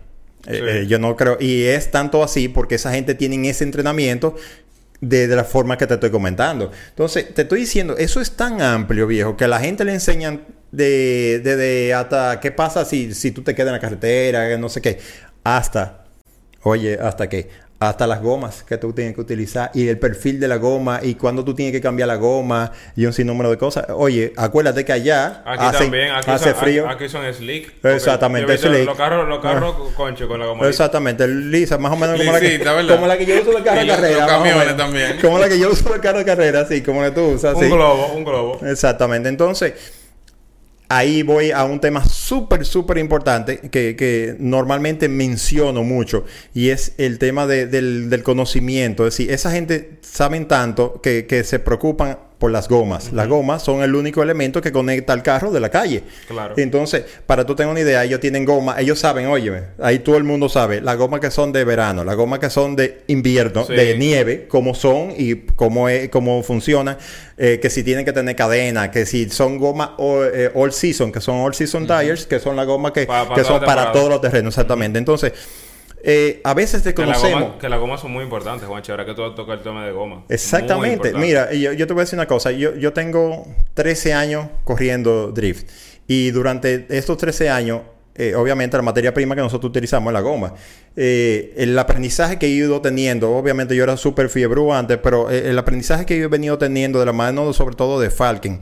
Eh, 0.47 0.55
Sí. 0.55 0.61
eh, 0.67 0.87
yo 0.89 0.99
no 0.99 1.15
creo, 1.15 1.37
y 1.39 1.65
es 1.65 1.91
tanto 1.91 2.25
así 2.25 2.49
porque 2.49 2.77
esa 2.77 2.91
gente 2.93 3.15
tiene 3.15 3.49
ese 3.51 3.65
entrenamiento 3.65 4.35
de, 5.01 5.29
de 5.29 5.37
la 5.37 5.45
forma 5.45 5.79
que 5.79 5.87
te 5.87 5.95
estoy 5.95 6.11
comentando. 6.11 6.71
Entonces, 6.91 7.35
te 7.35 7.43
estoy 7.43 7.61
diciendo, 7.61 7.97
eso 7.97 8.21
es 8.21 8.33
tan 8.33 8.61
amplio, 8.61 9.07
viejo, 9.07 9.37
que 9.37 9.45
a 9.45 9.49
la 9.49 9.61
gente 9.61 9.85
le 9.85 9.95
enseñan 9.95 10.43
de, 10.73 11.41
de, 11.43 11.57
de 11.57 11.95
hasta 11.95 12.41
qué 12.41 12.51
pasa 12.51 12.85
si, 12.85 13.15
si 13.15 13.31
tú 13.31 13.43
te 13.43 13.55
quedas 13.55 13.69
en 13.69 13.75
la 13.75 13.81
carretera, 13.81 14.57
no 14.59 14.69
sé 14.69 14.81
qué, 14.83 14.99
hasta, 15.45 16.05
oye, 16.63 16.99
hasta 17.01 17.29
qué, 17.29 17.49
hasta 17.81 18.09
las 18.09 18.21
gomas 18.21 18.65
que 18.65 18.77
tú 18.77 18.93
tienes 18.93 19.15
que 19.15 19.21
utilizar 19.21 19.71
y 19.73 19.87
el 19.87 19.99
perfil 20.01 20.41
de 20.41 20.49
la 20.49 20.57
goma 20.57 20.99
y 21.01 21.15
cuando 21.15 21.45
tú 21.45 21.55
tienes 21.55 21.73
que 21.73 21.81
cambiar 21.81 22.09
la 22.09 22.17
goma 22.17 22.73
y 22.97 23.07
un 23.07 23.13
sinnúmero 23.13 23.51
de 23.51 23.57
cosas. 23.57 23.87
Oye, 23.95 24.33
acuérdate 24.37 24.85
que 24.85 24.93
allá 24.93 25.43
Aquí 25.47 25.65
hace, 25.65 25.79
también, 25.85 26.11
aquí, 26.11 26.29
hace 26.31 26.51
son, 26.51 26.55
frío. 26.61 26.89
aquí 26.89 27.09
son 27.09 27.33
slick. 27.33 27.73
Exactamente, 27.85 28.59
slick. 28.59 28.85
Los 28.85 28.97
carros, 28.97 29.29
los 29.29 29.39
carros 29.41 29.77
Ah. 29.79 29.95
concho 29.97 30.27
con 30.27 30.41
la 30.41 30.47
goma. 30.47 30.67
Exactamente, 30.69 31.29
lisa, 31.29 31.79
más 31.79 31.93
o 31.93 31.97
menos 31.97 32.19
como, 32.19 32.33
la 32.33 32.41
que, 32.41 32.59
como 32.89 33.07
la 33.07 33.17
que 33.17 33.27
yo 33.27 33.41
uso 33.43 33.53
de 33.53 33.63
carro 33.63 33.81
de 33.81 33.87
carrera. 33.87 34.19
los 34.19 34.27
camiones 34.29 34.77
también. 34.77 35.19
Como 35.23 35.39
la 35.39 35.49
que 35.49 35.59
yo 35.61 35.71
uso 35.71 35.93
de 35.93 36.01
carro 36.01 36.19
de 36.19 36.25
carrera, 36.25 36.61
así 36.63 36.83
como 36.83 37.01
la 37.03 37.11
que 37.11 37.15
tú 37.15 37.27
usas. 37.29 37.55
Un 37.55 37.71
globo, 37.71 38.13
un 38.15 38.25
globo. 38.25 38.59
Exactamente. 38.67 39.29
Entonces, 39.29 39.75
ahí 40.89 41.23
voy 41.23 41.51
a 41.51 41.65
un 41.65 41.81
tema 41.81 42.05
súper, 42.07 42.65
súper 42.65 42.99
importante 42.99 43.59
que, 43.59 44.37
normalmente 44.39 45.09
menciono 45.09 45.83
mucho 45.83 46.25
y 46.55 46.71
es 46.71 46.93
el 46.99 47.19
tema 47.19 47.47
de- 47.47 47.67
del, 47.67 48.23
conocimiento. 48.23 49.07
Es 49.07 49.15
decir, 49.15 49.31
esa 49.33 49.51
gente 49.51 49.99
saben 50.03 50.47
tanto 50.49 51.01
que 51.03 51.43
se 51.45 51.59
preocupan 51.59 52.19
por 52.39 52.53
las 52.53 52.69
gomas. 52.69 53.13
Las 53.13 53.27
gomas 53.27 53.63
son 53.63 53.83
el 53.83 53.95
único 53.95 54.23
elemento 54.23 54.61
que 54.61 54.71
conecta 54.71 55.13
al 55.13 55.23
carro 55.23 55.51
de 55.51 55.59
la 55.59 55.71
calle. 55.71 56.05
Claro. 56.29 56.55
Entonces, 56.57 57.05
para 57.27 57.45
tú 57.45 57.57
tener 57.57 57.71
una 57.71 57.81
idea, 57.81 58.05
ellos 58.05 58.21
tienen 58.21 58.45
goma, 58.45 58.77
ellos 58.79 58.99
saben, 59.01 59.27
óyeme, 59.27 59.63
ahí 59.81 59.99
todo 59.99 60.17
el 60.17 60.25
mundo 60.25 60.49
sabe, 60.49 60.81
las 60.81 60.97
gomas 60.97 61.21
que 61.21 61.31
son 61.33 61.51
de 61.53 61.65
verano, 61.65 62.05
las 62.05 62.15
gomas 62.15 62.39
que 62.39 62.49
son 62.49 62.77
de 62.77 63.03
invierno, 63.09 63.65
Sí. 63.65 63.75
de 63.75 63.99
nieve, 63.99 64.47
cómo 64.49 64.75
son 64.75 65.13
y 65.17 65.35
cómo, 65.57 65.89
es, 65.89 66.09
cómo 66.11 66.43
funcionan, 66.45 66.97
eh, 67.37 67.59
que 67.61 67.71
si 67.71 67.83
tienen 67.83 68.05
que 68.05 68.13
tener 68.13 68.37
cadena, 68.37 68.91
que 68.91 69.05
si 69.05 69.29
son 69.31 69.59
gomas 69.59 69.91
all, 69.99 70.31
eh, 70.33 70.51
all 70.55 70.73
season, 70.73 71.11
que 71.11 71.21
son 71.21 71.37
all 71.41 71.55
season 71.55 71.87
tires, 71.89 72.27
que 72.27 72.39
son 72.39 72.55
las 72.55 72.67
gomas 72.67 72.93
que, 72.93 73.05
para 73.07 73.45
son 73.45 73.65
para 73.65 73.91
todos 73.91 74.09
los 74.09 74.21
terrenos, 74.21 74.55
exactamente. 74.55 74.99
Entonces, 74.99 75.33
eh, 76.05 76.41
a 76.45 76.55
veces 76.55 76.83
Que 76.83 76.89
la 77.03 77.07
desconocemos. 77.09 77.43
goma- 77.43 77.59
que 77.59 77.69
las 77.69 77.81
gomas 77.81 78.01
son 78.01 78.13
muy 78.13 78.25
importantes, 78.25 78.67
Juancho. 78.69 78.93
Ahora 78.93 79.05
que 79.07 79.15
tú 79.15 79.35
tocas 79.35 79.59
el 79.59 79.63
tema 79.65 79.85
de 79.87 79.93
goma. 79.93 80.25
Exactamente. 80.29 81.13
Mira, 81.15 81.53
yo, 81.53 81.73
yo 81.73 81.87
te 81.87 81.93
voy 81.93 82.01
a 82.01 82.05
decir 82.05 82.19
una 82.19 82.27
cosa. 82.27 82.51
Yo, 82.53 82.75
yo 82.77 82.93
tengo 82.93 83.47
13 83.75 84.13
años 84.15 84.47
corriendo 84.65 85.33
drift. 85.33 85.69
Y 86.07 86.31
durante 86.31 86.87
estos 86.91 87.17
13 87.19 87.51
años, 87.51 87.81
eh, 88.15 88.35
obviamente 88.35 88.77
la 88.77 88.83
materia 88.83 89.13
prima 89.15 89.35
que 89.37 89.43
nosotros 89.43 89.71
utilizamos 89.71 90.11
es 90.11 90.15
la 90.15 90.21
goma. 90.21 90.55
Eh, 90.97 91.55
el 91.57 91.79
aprendizaje 91.79 92.39
que 92.39 92.47
he 92.47 92.51
ido 92.51 92.81
teniendo, 92.81 93.31
obviamente 93.37 93.77
yo 93.77 93.85
era 93.85 93.97
súper 93.97 94.29
fiebre 94.29 94.61
antes, 94.73 94.99
pero 95.03 95.31
eh, 95.31 95.51
el 95.51 95.59
aprendizaje 95.59 96.05
que 96.07 96.19
yo 96.19 96.25
he 96.25 96.29
venido 96.29 96.59
teniendo 96.59 96.99
de 96.99 97.07
la 97.07 97.13
mano 97.13 97.53
sobre 97.53 97.77
todo 97.77 98.01
de 98.01 98.11
Falken. 98.11 98.61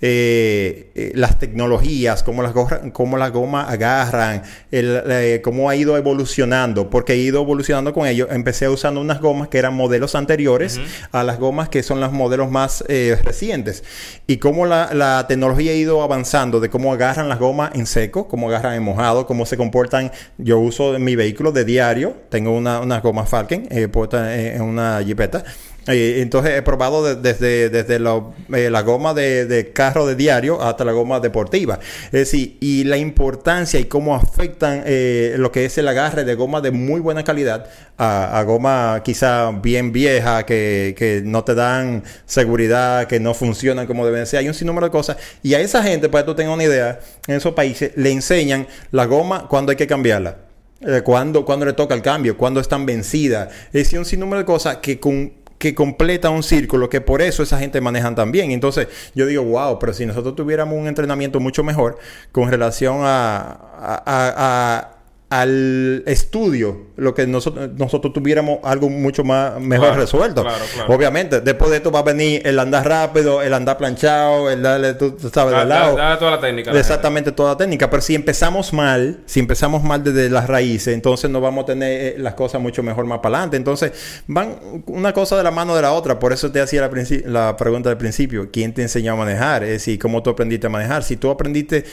Eh, 0.00 0.90
eh, 0.94 1.12
las 1.14 1.38
tecnologías, 1.38 2.22
cómo 2.22 2.42
las, 2.42 2.52
cómo 2.92 3.16
las 3.16 3.32
gomas 3.32 3.68
agarran, 3.70 4.42
el, 4.70 5.02
eh, 5.08 5.40
cómo 5.42 5.68
ha 5.70 5.76
ido 5.76 5.96
evolucionando, 5.96 6.90
porque 6.90 7.14
he 7.14 7.16
ido 7.16 7.42
evolucionando 7.42 7.92
con 7.92 8.06
ello. 8.06 8.28
Empecé 8.30 8.68
usando 8.68 9.00
unas 9.00 9.20
gomas 9.20 9.48
que 9.48 9.58
eran 9.58 9.74
modelos 9.74 10.14
anteriores 10.14 10.80
a 11.12 11.24
las 11.24 11.38
gomas 11.38 11.68
que 11.68 11.82
son 11.82 12.00
los 12.00 12.12
modelos 12.12 12.50
más 12.50 12.84
eh, 12.88 13.18
recientes. 13.24 13.82
Y 14.26 14.36
cómo 14.36 14.66
la, 14.66 14.90
la 14.94 15.26
tecnología 15.26 15.72
ha 15.72 15.74
ido 15.74 16.02
avanzando 16.02 16.60
de 16.60 16.70
cómo 16.70 16.92
agarran 16.92 17.28
las 17.28 17.38
gomas 17.38 17.72
en 17.74 17.86
seco, 17.86 18.28
cómo 18.28 18.48
agarran 18.48 18.74
en 18.74 18.82
mojado, 18.82 19.26
cómo 19.26 19.46
se 19.46 19.56
comportan. 19.56 20.12
Yo 20.38 20.58
uso 20.58 20.94
en 20.94 21.04
mi 21.04 21.16
vehículo 21.16 21.52
de 21.52 21.64
diario, 21.64 22.14
tengo 22.28 22.56
una, 22.56 22.80
unas 22.80 23.02
gomas 23.02 23.28
Falken 23.28 23.68
eh, 23.70 23.88
puestas 23.88 24.30
en 24.36 24.50
en 24.50 24.62
una 24.62 25.02
jipeta. 25.04 25.44
Eh, 25.86 26.18
entonces 26.20 26.52
he 26.56 26.62
probado 26.62 27.02
de- 27.02 27.16
desde, 27.16 27.70
desde 27.70 27.98
lo- 27.98 28.34
eh, 28.54 28.68
la 28.70 28.82
goma 28.82 29.14
de, 29.14 29.70
carro 29.74 30.06
de 30.06 30.14
diario 30.14 30.60
hasta 30.62 30.84
la 30.84 30.92
goma 30.92 31.20
deportiva. 31.20 31.78
Es 32.06 32.10
decir, 32.12 32.58
y 32.60 32.84
la 32.84 32.96
importancia 32.98 33.80
y 33.80 33.84
cómo 33.86 34.14
afectan 34.14 34.82
eh, 34.84 35.34
lo 35.38 35.50
que 35.52 35.64
es 35.64 35.78
el 35.78 35.88
agarre 35.88 36.24
de 36.24 36.34
goma 36.34 36.60
de 36.60 36.70
muy 36.70 37.00
buena 37.00 37.24
calidad 37.24 37.66
a, 37.96 38.42
goma 38.46 39.02
quizá 39.04 39.50
bien 39.50 39.92
vieja, 39.92 40.44
que, 40.46 40.94
que 40.96 41.22
no 41.24 41.44
te 41.44 41.54
dan 41.54 42.02
seguridad, 42.26 43.06
que 43.06 43.20
no 43.20 43.34
funcionan 43.34 43.86
como 43.86 44.06
deben 44.06 44.26
ser. 44.26 44.40
Hay 44.40 44.48
un 44.48 44.54
sinnúmero 44.54 44.86
de 44.86 44.90
cosas. 44.92 45.16
Y 45.42 45.54
a 45.54 45.60
esa 45.60 45.82
gente, 45.82 46.08
para 46.08 46.24
que 46.24 46.30
tú 46.30 46.34
tengas 46.34 46.54
una 46.54 46.64
idea, 46.64 47.00
en 47.26 47.36
esos 47.36 47.54
países 47.54 47.92
le 47.96 48.10
enseñan 48.10 48.66
la 48.90 49.04
goma 49.06 49.48
cuando 49.48 49.70
hay 49.70 49.76
que 49.76 49.86
cambiarla. 49.86 50.36
Eh, 50.82 51.02
cuando, 51.04 51.44
cuando 51.44 51.66
le 51.66 51.74
toca 51.74 51.94
el 51.94 52.00
cambio, 52.00 52.38
cuando 52.38 52.58
están 52.60 52.86
vencidas. 52.86 53.48
Es 53.72 53.92
un 53.92 54.06
sinnúmero 54.06 54.38
de 54.38 54.46
cosas 54.46 54.78
que 54.78 54.98
con 54.98 55.39
que 55.60 55.74
completa 55.74 56.30
un 56.30 56.42
círculo, 56.42 56.88
que 56.88 57.02
por 57.02 57.20
eso 57.20 57.42
esa 57.42 57.58
gente 57.58 57.80
manejan 57.82 58.14
tan 58.14 58.32
bien. 58.32 58.50
Entonces, 58.50 58.88
yo 59.14 59.26
digo, 59.26 59.42
wow, 59.44 59.78
pero 59.78 59.92
si 59.92 60.06
nosotros 60.06 60.34
tuviéramos 60.34 60.74
un 60.76 60.88
entrenamiento 60.88 61.38
mucho 61.38 61.62
mejor 61.62 61.98
con 62.32 62.50
relación 62.50 63.00
a, 63.02 63.36
a- 63.78 64.02
a- 64.06 64.78
a- 64.78 64.90
al 65.30 66.02
estudio, 66.06 66.86
lo 66.96 67.14
que 67.14 67.24
nosotros, 67.24 67.70
nosotros 67.76 68.12
tuviéramos 68.12 68.58
algo 68.64 68.88
mucho 68.90 69.22
más 69.22 69.60
mejor 69.60 69.86
Claro, 69.90 70.00
resuelto. 70.02 70.42
claro, 70.42 70.64
claro. 70.74 70.92
Obviamente, 70.92 71.40
después 71.40 71.70
de 71.70 71.76
esto 71.76 71.92
va 71.92 72.00
a 72.00 72.02
venir 72.02 72.42
el 72.44 72.58
andar 72.58 72.88
rápido, 72.88 73.40
el 73.40 73.54
andar 73.54 73.78
planchado, 73.78 74.50
el 74.50 74.60
darle, 74.60 74.94
tú, 74.94 75.12
tú 75.12 75.30
sabes, 75.30 75.56
de 75.56 75.64
lado. 75.66 75.96
Dale 75.96 76.18
toda 76.18 76.32
la 76.32 76.40
técnica. 76.40 76.72
la 76.72 76.80
Exactamente 76.80 77.30
toda 77.30 77.52
la 77.52 77.56
técnica, 77.56 77.88
pero 77.88 78.02
si 78.02 78.16
empezamos 78.16 78.72
mal, 78.72 79.20
si 79.24 79.38
empezamos 79.38 79.84
mal 79.84 80.02
desde 80.02 80.28
las 80.30 80.48
raíces, 80.48 80.92
entonces 80.94 81.30
no 81.30 81.40
vamos 81.40 81.62
a 81.62 81.66
tener 81.66 81.90
eh, 81.92 82.18
las 82.18 82.34
cosas 82.34 82.60
mucho 82.60 82.82
mejor 82.82 83.04
más 83.06 83.20
para 83.20 83.36
adelante. 83.36 83.56
Entonces 83.56 83.92
van 84.26 84.58
una 84.86 85.12
cosa 85.12 85.36
de 85.36 85.44
la 85.44 85.52
mano 85.52 85.76
de 85.76 85.82
la 85.82 85.92
otra. 85.92 86.18
Por 86.18 86.32
eso 86.32 86.50
te 86.50 86.60
hacía 86.60 86.80
la, 86.80 86.90
la 87.26 87.56
pregunta 87.56 87.88
del 87.88 87.98
principio, 87.98 88.48
¿quién 88.52 88.74
te 88.74 88.82
enseñó 88.82 89.12
a 89.12 89.16
manejar? 89.16 89.62
Es 89.62 89.70
decir, 89.70 89.96
¿cómo 90.00 90.24
tú 90.24 90.30
aprendiste 90.30 90.66
a 90.66 90.70
manejar? 90.70 91.04
Si 91.04 91.16
tú 91.16 91.30
aprendiste 91.30 91.84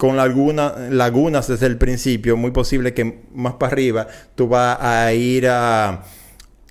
con 0.00 0.18
alguna, 0.18 0.72
lagunas 0.88 1.46
desde 1.46 1.66
el 1.66 1.76
principio, 1.76 2.34
muy 2.38 2.52
posible 2.52 2.94
que 2.94 3.20
más 3.34 3.52
para 3.60 3.70
arriba 3.74 4.06
tú 4.34 4.48
vas 4.48 4.78
a 4.80 5.12
ir 5.12 5.46
a... 5.46 6.02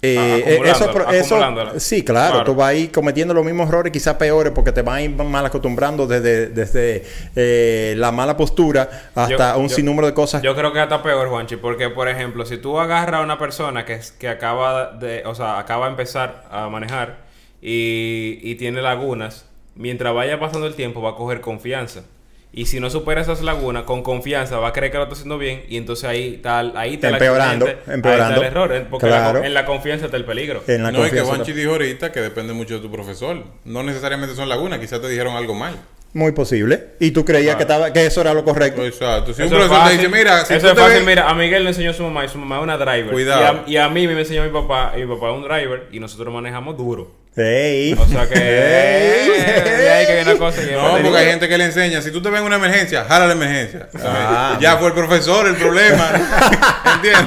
eh, 0.02 0.44
eh, 0.48 0.62
eso, 0.65 1.38
sí, 1.78 2.04
claro, 2.04 2.32
Claro. 2.32 2.44
tú 2.46 2.56
vas 2.56 2.70
a 2.70 2.74
ir 2.74 2.92
cometiendo 2.92 3.36
los 3.36 3.46
mismos 3.46 3.70
errores, 3.70 3.94
quizás 3.94 4.15
peores, 4.15 4.52
porque 4.56 4.72
te 4.72 4.82
van 4.82 4.96
a 4.96 5.02
ir 5.04 5.12
mal 5.12 5.46
acostumbrando 5.46 6.08
desde, 6.08 6.48
desde 6.48 7.04
eh, 7.36 7.94
la 7.98 8.12
mala 8.12 8.36
postura 8.36 8.89
hasta 9.13 9.54
Yo- 9.54 9.60
un 9.60 9.68
yo- 9.68 9.76
sinnúmero 9.76 10.08
de 10.08 10.15
cosas. 10.15 10.42
Yo 10.42 10.56
creo 10.56 10.74
que 10.74 10.80
hasta 10.80 11.04
peor, 11.04 11.30
Juanchi, 11.30 11.58
porque 11.58 11.89
por 11.89 12.08
ejemplo, 12.10 12.48
si 12.48 12.58
tú 12.58 12.80
agarras 12.80 13.22
a 13.22 13.24
una 13.24 13.38
persona 13.38 13.86
que, 13.86 14.00
que 14.18 14.28
acaba 14.28 14.94
de, 14.94 15.22
o 15.28 15.36
sea, 15.36 15.60
acaba 15.60 15.86
de 15.86 15.92
empezar 15.92 16.46
a 16.50 16.68
manejar 16.70 17.18
y, 17.62 18.39
y 18.42 18.56
tiene 18.56 18.82
lagunas, 18.82 19.46
mientras 19.76 20.15
vaya 20.15 20.39
pasando 20.39 20.65
el 20.65 20.74
tiempo 20.74 21.02
va 21.02 21.12
a 21.12 21.15
coger 21.15 21.42
confianza. 21.42 22.02
Y 22.51 22.65
si 22.65 22.79
no 22.79 22.89
supera 22.89 23.21
esas 23.21 23.41
lagunas, 23.41 23.83
con 23.83 24.01
confianza 24.01 24.57
va 24.57 24.69
a 24.69 24.73
creer 24.73 24.91
que 24.91 24.97
lo 24.97 25.03
está 25.03 25.13
haciendo 25.13 25.38
bien 25.38 25.63
y 25.69 25.77
entonces 25.77 26.05
ahí 26.05 26.33
está, 26.35 26.59
ahí 26.59 26.95
está 26.95 27.09
Empeorando, 27.09 27.65
accidente, 27.67 27.93
empeorando. 27.93 28.25
Ahí 28.25 28.31
está 28.33 28.41
el 28.47 28.51
error, 28.51 28.73
eh, 28.75 28.88
porque 28.89 29.05
la 29.07 29.17
Claro. 29.17 29.43
en 29.43 29.53
la 29.53 29.65
confianza 29.65 30.05
está 30.05 30.17
el 30.17 30.25
peligro. 30.25 30.63
en 30.65 30.81
la 30.81 30.91
no, 30.91 31.05
es 31.05 31.12
que. 31.12 31.21
Juanchi 31.21 31.51
dijo 31.53 31.71
ahorita 31.73 32.12
que 32.12 32.21
depende 32.21 32.53
mucho 32.53 32.73
de 32.75 32.79
tu 32.79 32.91
profesor. 32.91 33.43
No 33.65 33.83
necesariamente 33.83 34.35
son 34.35 34.49
lagunas, 34.49 34.79
quizás 34.79 34.99
te 34.99 35.07
dijeron 35.07 35.35
algo 35.35 35.53
mal. 35.53 35.75
Muy 36.12 36.31
posible. 36.31 36.93
Y 36.99 37.12
tú 37.12 37.23
creías 37.23 37.55
que, 37.55 37.62
estaba, 37.62 37.93
que 37.93 38.03
eso 38.07 38.21
era 38.21 38.33
lo 38.33 38.43
correcto. 38.43 38.83
Exacto. 38.83 39.31
Si 39.31 39.43
un 39.43 39.47
Eso 39.47 39.57
es 39.59 39.65
profesor 39.67 39.88
te 39.91 39.97
dice, 39.97 40.09
mira, 40.09 40.43
si 40.43 40.55
Eso 40.55 40.62
tú 40.65 40.67
es 40.69 40.73
te 40.75 40.81
fácil, 40.81 40.97
ves- 40.97 41.05
mira, 41.05 41.29
a 41.29 41.35
Miguel 41.35 41.62
le 41.63 41.69
enseñó 41.69 41.93
su 41.93 42.01
mamá 42.01 42.25
y 42.25 42.29
su 42.29 42.39
mamá 42.39 42.57
es 42.57 42.63
una 42.63 42.77
driver. 42.79 43.12
Cuidado. 43.12 43.62
Y 43.67 43.75
a, 43.75 43.83
y 43.83 43.85
a 43.85 43.89
mí 43.89 44.07
me 44.07 44.19
enseñó 44.19 44.43
mi 44.43 44.49
papá 44.49 44.93
y 44.97 45.01
mi 45.05 45.13
papá 45.13 45.29
es 45.29 45.35
un 45.35 45.43
driver 45.43 45.88
y 45.91 45.99
nosotros 45.99 46.33
manejamos 46.33 46.75
duro. 46.77 47.12
Ey. 47.36 47.94
O 47.94 48.06
sea 48.08 48.28
que 48.28 48.36
Ey. 48.36 49.30
de 49.78 49.89
ahí 49.89 50.06
que 50.08 50.13
viene 50.15 50.32
una 50.32 50.39
cosa 50.39 50.62
que 50.65 50.72
No, 50.74 50.98
porque 51.02 51.18
hay 51.18 51.28
gente 51.28 51.48
que 51.48 51.58
le 51.58 51.65
enseña, 51.65 52.02
si 52.02 52.12
tú 52.12 52.22
te 52.22 52.30
ves 52.30 52.39
en 52.42 52.46
una 52.46 52.58
emergencia, 52.58 53.06
jala 53.06 53.28
la 53.28 53.34
emergencia. 53.34 53.88
Ah, 54.04 54.58
ya 54.60 54.78
fue 54.78 54.88
el 54.89 54.94
profesor 54.94 55.48
el 55.48 55.56
problema. 55.56 56.10
¿Entiendes? 56.96 57.26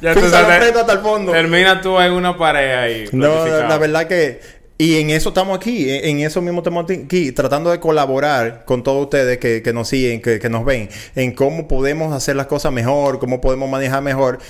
Ya 0.00 0.14
Tú 0.14 0.28
sabes, 0.28 0.74
hasta 0.76 0.92
el 0.92 0.98
fondo. 1.00 1.32
termina 1.32 1.80
tú 1.80 2.00
en 2.00 2.12
una 2.12 2.36
pared 2.36 2.74
ahí. 2.74 3.04
No, 3.12 3.46
la 3.46 3.78
verdad 3.78 4.06
que... 4.06 4.62
Y 4.78 4.98
en 5.00 5.10
eso 5.10 5.28
estamos 5.28 5.56
aquí, 5.56 5.88
en 5.90 6.18
en 6.18 6.26
eso 6.26 6.40
mismo 6.40 6.58
estamos 6.58 6.86
aquí, 6.90 7.30
tratando 7.30 7.70
de 7.70 7.78
colaborar 7.78 8.64
con 8.64 8.82
todos 8.82 9.02
ustedes 9.04 9.38
que, 9.38 9.62
que 9.62 9.72
nos 9.72 9.86
siguen, 9.86 10.20
que, 10.20 10.40
que 10.40 10.48
nos 10.48 10.64
ven, 10.64 10.88
en 11.14 11.32
cómo 11.32 11.68
podemos 11.68 12.12
hacer 12.12 12.34
las 12.34 12.46
cosas 12.46 12.72
mejor, 12.72 13.20
cómo 13.20 13.40
podemos 13.40 13.70
manejar 13.70 14.02
mejor. 14.02 14.40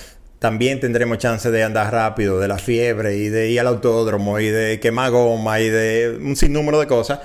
También 0.43 0.81
tendremos 0.81 1.19
chance 1.19 1.53
de 1.53 1.63
andar 1.63 1.93
rápido, 1.93 2.41
de 2.41 2.49
la 2.49 2.59
fiebre 2.59 3.15
y 3.15 3.29
de 3.29 3.51
ir 3.51 3.61
al 3.61 3.69
autódromo 3.69 4.41
y 4.41 4.49
de 4.49 4.81
quemar 4.81 5.13
goma 5.13 5.61
y 5.61 5.69
de 5.69 6.19
un 6.21 6.35
sinnúmero 6.35 6.81
de 6.81 6.89
cosas. 6.89 7.21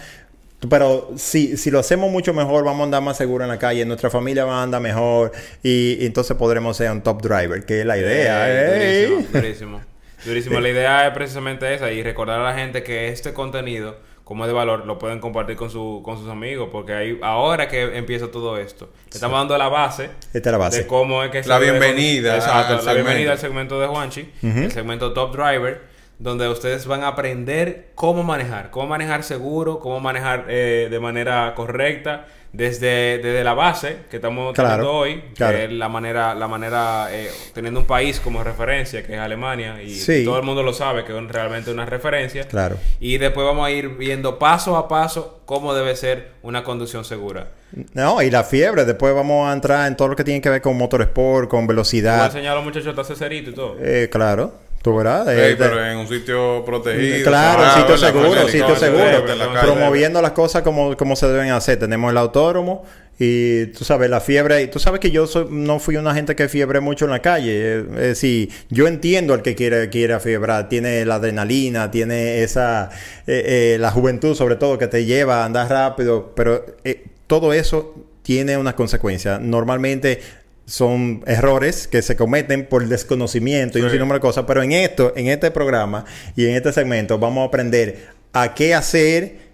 Pero 0.70 1.10
si, 1.18 1.58
si 1.58 1.72
lo 1.72 1.80
hacemos 1.80 2.12
mucho 2.12 2.36
mejor, 2.36 2.64
vamos 2.64 2.82
a 2.82 2.84
andar 2.84 3.02
más 3.02 3.18
seguro 3.18 3.44
en 3.44 3.50
la 3.50 3.58
calle, 3.58 3.84
nuestra 3.86 4.12
familia 4.12 4.46
va 4.46 4.60
a 4.60 4.64
andar 4.64 4.84
mejor 4.84 5.32
y, 5.64 5.98
y 6.00 6.06
entonces 6.06 6.38
podremos 6.38 6.78
ser 6.78 6.92
un 6.92 7.02
top 7.02 7.24
driver, 7.24 7.66
que 7.66 7.80
es 7.80 7.88
la 7.88 7.98
idea. 7.98 8.46
Eh. 8.52 9.08
Durísimo, 9.08 9.28
durísimo. 9.34 9.82
Durísimo. 10.24 10.60
La 10.60 10.70
idea 10.70 11.08
es 11.08 11.14
precisamente 11.16 11.74
esa 11.74 11.92
y 11.92 12.04
recordar 12.04 12.40
a 12.42 12.44
la 12.44 12.54
gente 12.54 12.84
que 12.84 13.10
este 13.10 13.34
contenido, 13.34 13.98
como 14.28 14.44
es 14.44 14.50
de 14.50 14.54
valor, 14.54 14.86
lo 14.86 15.00
pueden 15.00 15.20
compartir 15.22 15.56
con, 15.56 15.70
su, 15.70 16.02
con 16.04 16.18
sus 16.18 16.28
amigos 16.28 16.68
porque 16.70 16.92
ahí, 16.94 17.18
ahora 17.22 17.70
que 17.70 17.96
empieza 17.98 18.30
todo 18.30 18.58
esto, 18.58 18.90
estamos 19.10 19.40
dando 19.40 19.58
la 19.58 19.70
base 19.70 20.10
Esta 20.34 20.50
es 20.50 20.52
la 20.52 20.58
base. 20.58 20.80
de 20.80 20.88
cómo 20.88 21.24
es 21.24 21.32
que 21.32 21.38
La 21.44 21.58
se 21.60 21.64
debe- 21.66 21.80
bienvenida 21.80 22.36
Exacto, 22.36 22.74
la 22.74 22.80
segmento. 22.80 22.94
bienvenida 23.06 23.32
al 23.32 23.38
segmento 23.40 23.80
de 23.80 23.88
Juanchi, 23.88 24.30
el 24.44 24.70
segmento 24.74 25.14
Top 25.14 25.34
Driver, 25.34 25.82
donde 26.20 26.48
ustedes 26.50 26.86
van 26.88 27.04
a 27.04 27.10
aprender 27.10 27.90
cómo 27.96 28.24
manejar, 28.24 28.72
cómo 28.72 28.88
manejar 28.88 29.24
seguro, 29.24 29.80
cómo 29.80 30.00
manejar 30.00 30.46
eh, 30.50 30.88
de 30.90 31.00
manera 31.00 31.54
correcta. 31.56 32.26
Desde, 32.54 33.20
desde 33.20 33.44
la 33.44 33.54
base 33.54 33.98
que 34.10 34.16
estamos 34.16 34.54
Claro, 34.56 34.70
teniendo 34.70 34.94
hoy, 34.94 35.24
claro. 35.36 35.58
que 35.58 35.66
es 35.66 35.72
la 35.74 35.90
manera, 35.90 36.34
la 36.34 36.48
manera 36.48 37.08
eh, 37.12 37.30
teniendo 37.54 37.82
un 37.82 37.86
país 37.86 38.20
como 38.22 38.42
referencia, 38.42 39.06
que 39.06 39.14
es 39.14 39.20
Alemania, 39.20 39.84
y 39.84 39.94
Sí. 39.94 40.24
todo 40.24 40.38
el 40.38 40.44
mundo 40.44 40.64
lo 40.64 40.74
sabe, 40.74 41.04
que 41.04 41.16
es 41.16 41.28
realmente 41.28 41.70
una 41.70 41.86
referencia. 41.86 42.48
Claro. 42.48 42.78
Y 43.02 43.18
después 43.18 43.46
vamos 43.46 43.68
a 43.68 43.70
ir 43.70 43.90
viendo 43.90 44.40
paso 44.40 44.78
a 44.78 44.88
paso 44.88 45.42
cómo 45.46 45.74
debe 45.76 45.96
ser 45.98 46.30
una 46.42 46.64
conducción 46.64 47.04
segura. 47.06 47.50
No, 47.94 48.22
y 48.22 48.32
la 48.32 48.44
fiebre, 48.46 48.86
después 48.86 49.14
vamos 49.14 49.48
a 49.50 49.54
entrar 49.54 49.86
en 49.86 49.96
todo 49.98 50.08
lo 50.08 50.16
que 50.16 50.24
tiene 50.24 50.42
que 50.42 50.50
ver 50.50 50.62
con 50.62 50.78
motorsport, 50.78 51.50
con 51.50 51.60
Voy 51.60 51.66
a 51.66 51.76
velocidad. 51.76 52.26
enseñar 52.28 52.54
a 52.54 52.56
los 52.56 52.64
muchachos 52.64 52.98
a 52.98 53.02
hacer 53.02 53.18
cerito 53.18 53.50
y 53.52 53.54
todo. 53.54 53.76
Eh, 53.82 54.08
claro, 54.10 54.54
tú 54.92 54.96
verás. 54.98 55.28
Eh, 55.30 55.56
pero 55.58 55.84
en 55.86 55.98
un 55.98 56.08
sitio 56.08 56.64
protegido. 56.66 57.26
Claro, 57.30 57.60
cerrado, 57.60 57.78
sitio 57.78 57.94
¿verdad? 57.96 58.08
seguro, 58.08 58.42
Con 58.42 58.52
sitio 58.52 58.76
seguro. 58.76 59.26
Promoviendo 59.62 60.22
las 60.22 60.32
cosas 60.32 60.62
como, 60.62 60.96
como 60.96 61.16
se 61.16 61.28
deben 61.28 61.50
hacer. 61.52 61.78
Tenemos 61.80 62.12
el 62.12 62.18
autódromo 62.18 62.86
y 63.20 63.66
tú 63.68 63.84
sabes, 63.84 64.10
la 64.10 64.22
fiebre. 64.22 64.62
Y 64.62 64.68
tú 64.68 64.80
sabes 64.80 65.00
que 65.00 65.12
yo 65.12 65.28
soy- 65.28 65.48
no 65.50 65.80
fui 65.80 65.98
una 65.98 66.14
gente 66.14 66.36
que 66.36 66.48
fiebre 66.48 66.80
mucho 66.80 67.06
en 67.06 67.12
la 67.12 67.20
calle. 67.22 67.52
Eh, 67.54 67.86
Es 67.96 68.02
decir, 68.02 68.50
yo 68.70 68.88
entiendo 68.88 69.34
al 69.34 69.42
que 69.42 69.56
quiere, 69.56 69.90
quiere 69.90 70.20
fiebrar. 70.20 70.70
Tiene 70.70 71.04
la 71.06 71.16
adrenalina, 71.16 71.92
tiene 71.92 72.44
esa. 72.44 72.90
eh, 73.28 73.74
eh, 73.76 73.78
la 73.80 73.92
juventud, 73.92 74.36
sobre 74.36 74.56
todo, 74.56 74.78
que 74.78 74.88
te 74.88 75.04
lleva 75.06 75.42
a 75.42 75.46
andar 75.46 75.70
rápido. 75.70 76.32
Pero 76.36 76.66
eh, 76.84 77.04
todo 77.28 77.52
eso 77.54 77.94
tiene 78.22 78.58
unas 78.58 78.74
consecuencias. 78.76 79.40
Normalmente 79.42 80.20
son 80.68 81.24
errores 81.26 81.88
que 81.88 82.02
se 82.02 82.18
cometen 82.18 82.68
por 82.68 82.86
desconocimiento 82.88 83.80
y 83.80 83.82
un 83.82 83.90
sinnúmero 83.90 84.16
de 84.16 84.22
cosas, 84.22 84.44
pero 84.46 84.62
en 84.62 84.74
esto, 84.74 85.14
en 85.16 85.28
este 85.28 85.50
programa 85.50 86.06
y 86.36 86.46
en 86.46 86.56
este 86.56 86.74
segmento 86.74 87.18
vamos 87.18 87.44
a 87.44 87.48
aprender 87.48 88.10
a 88.34 88.54
qué 88.54 88.76
hacer 88.76 89.47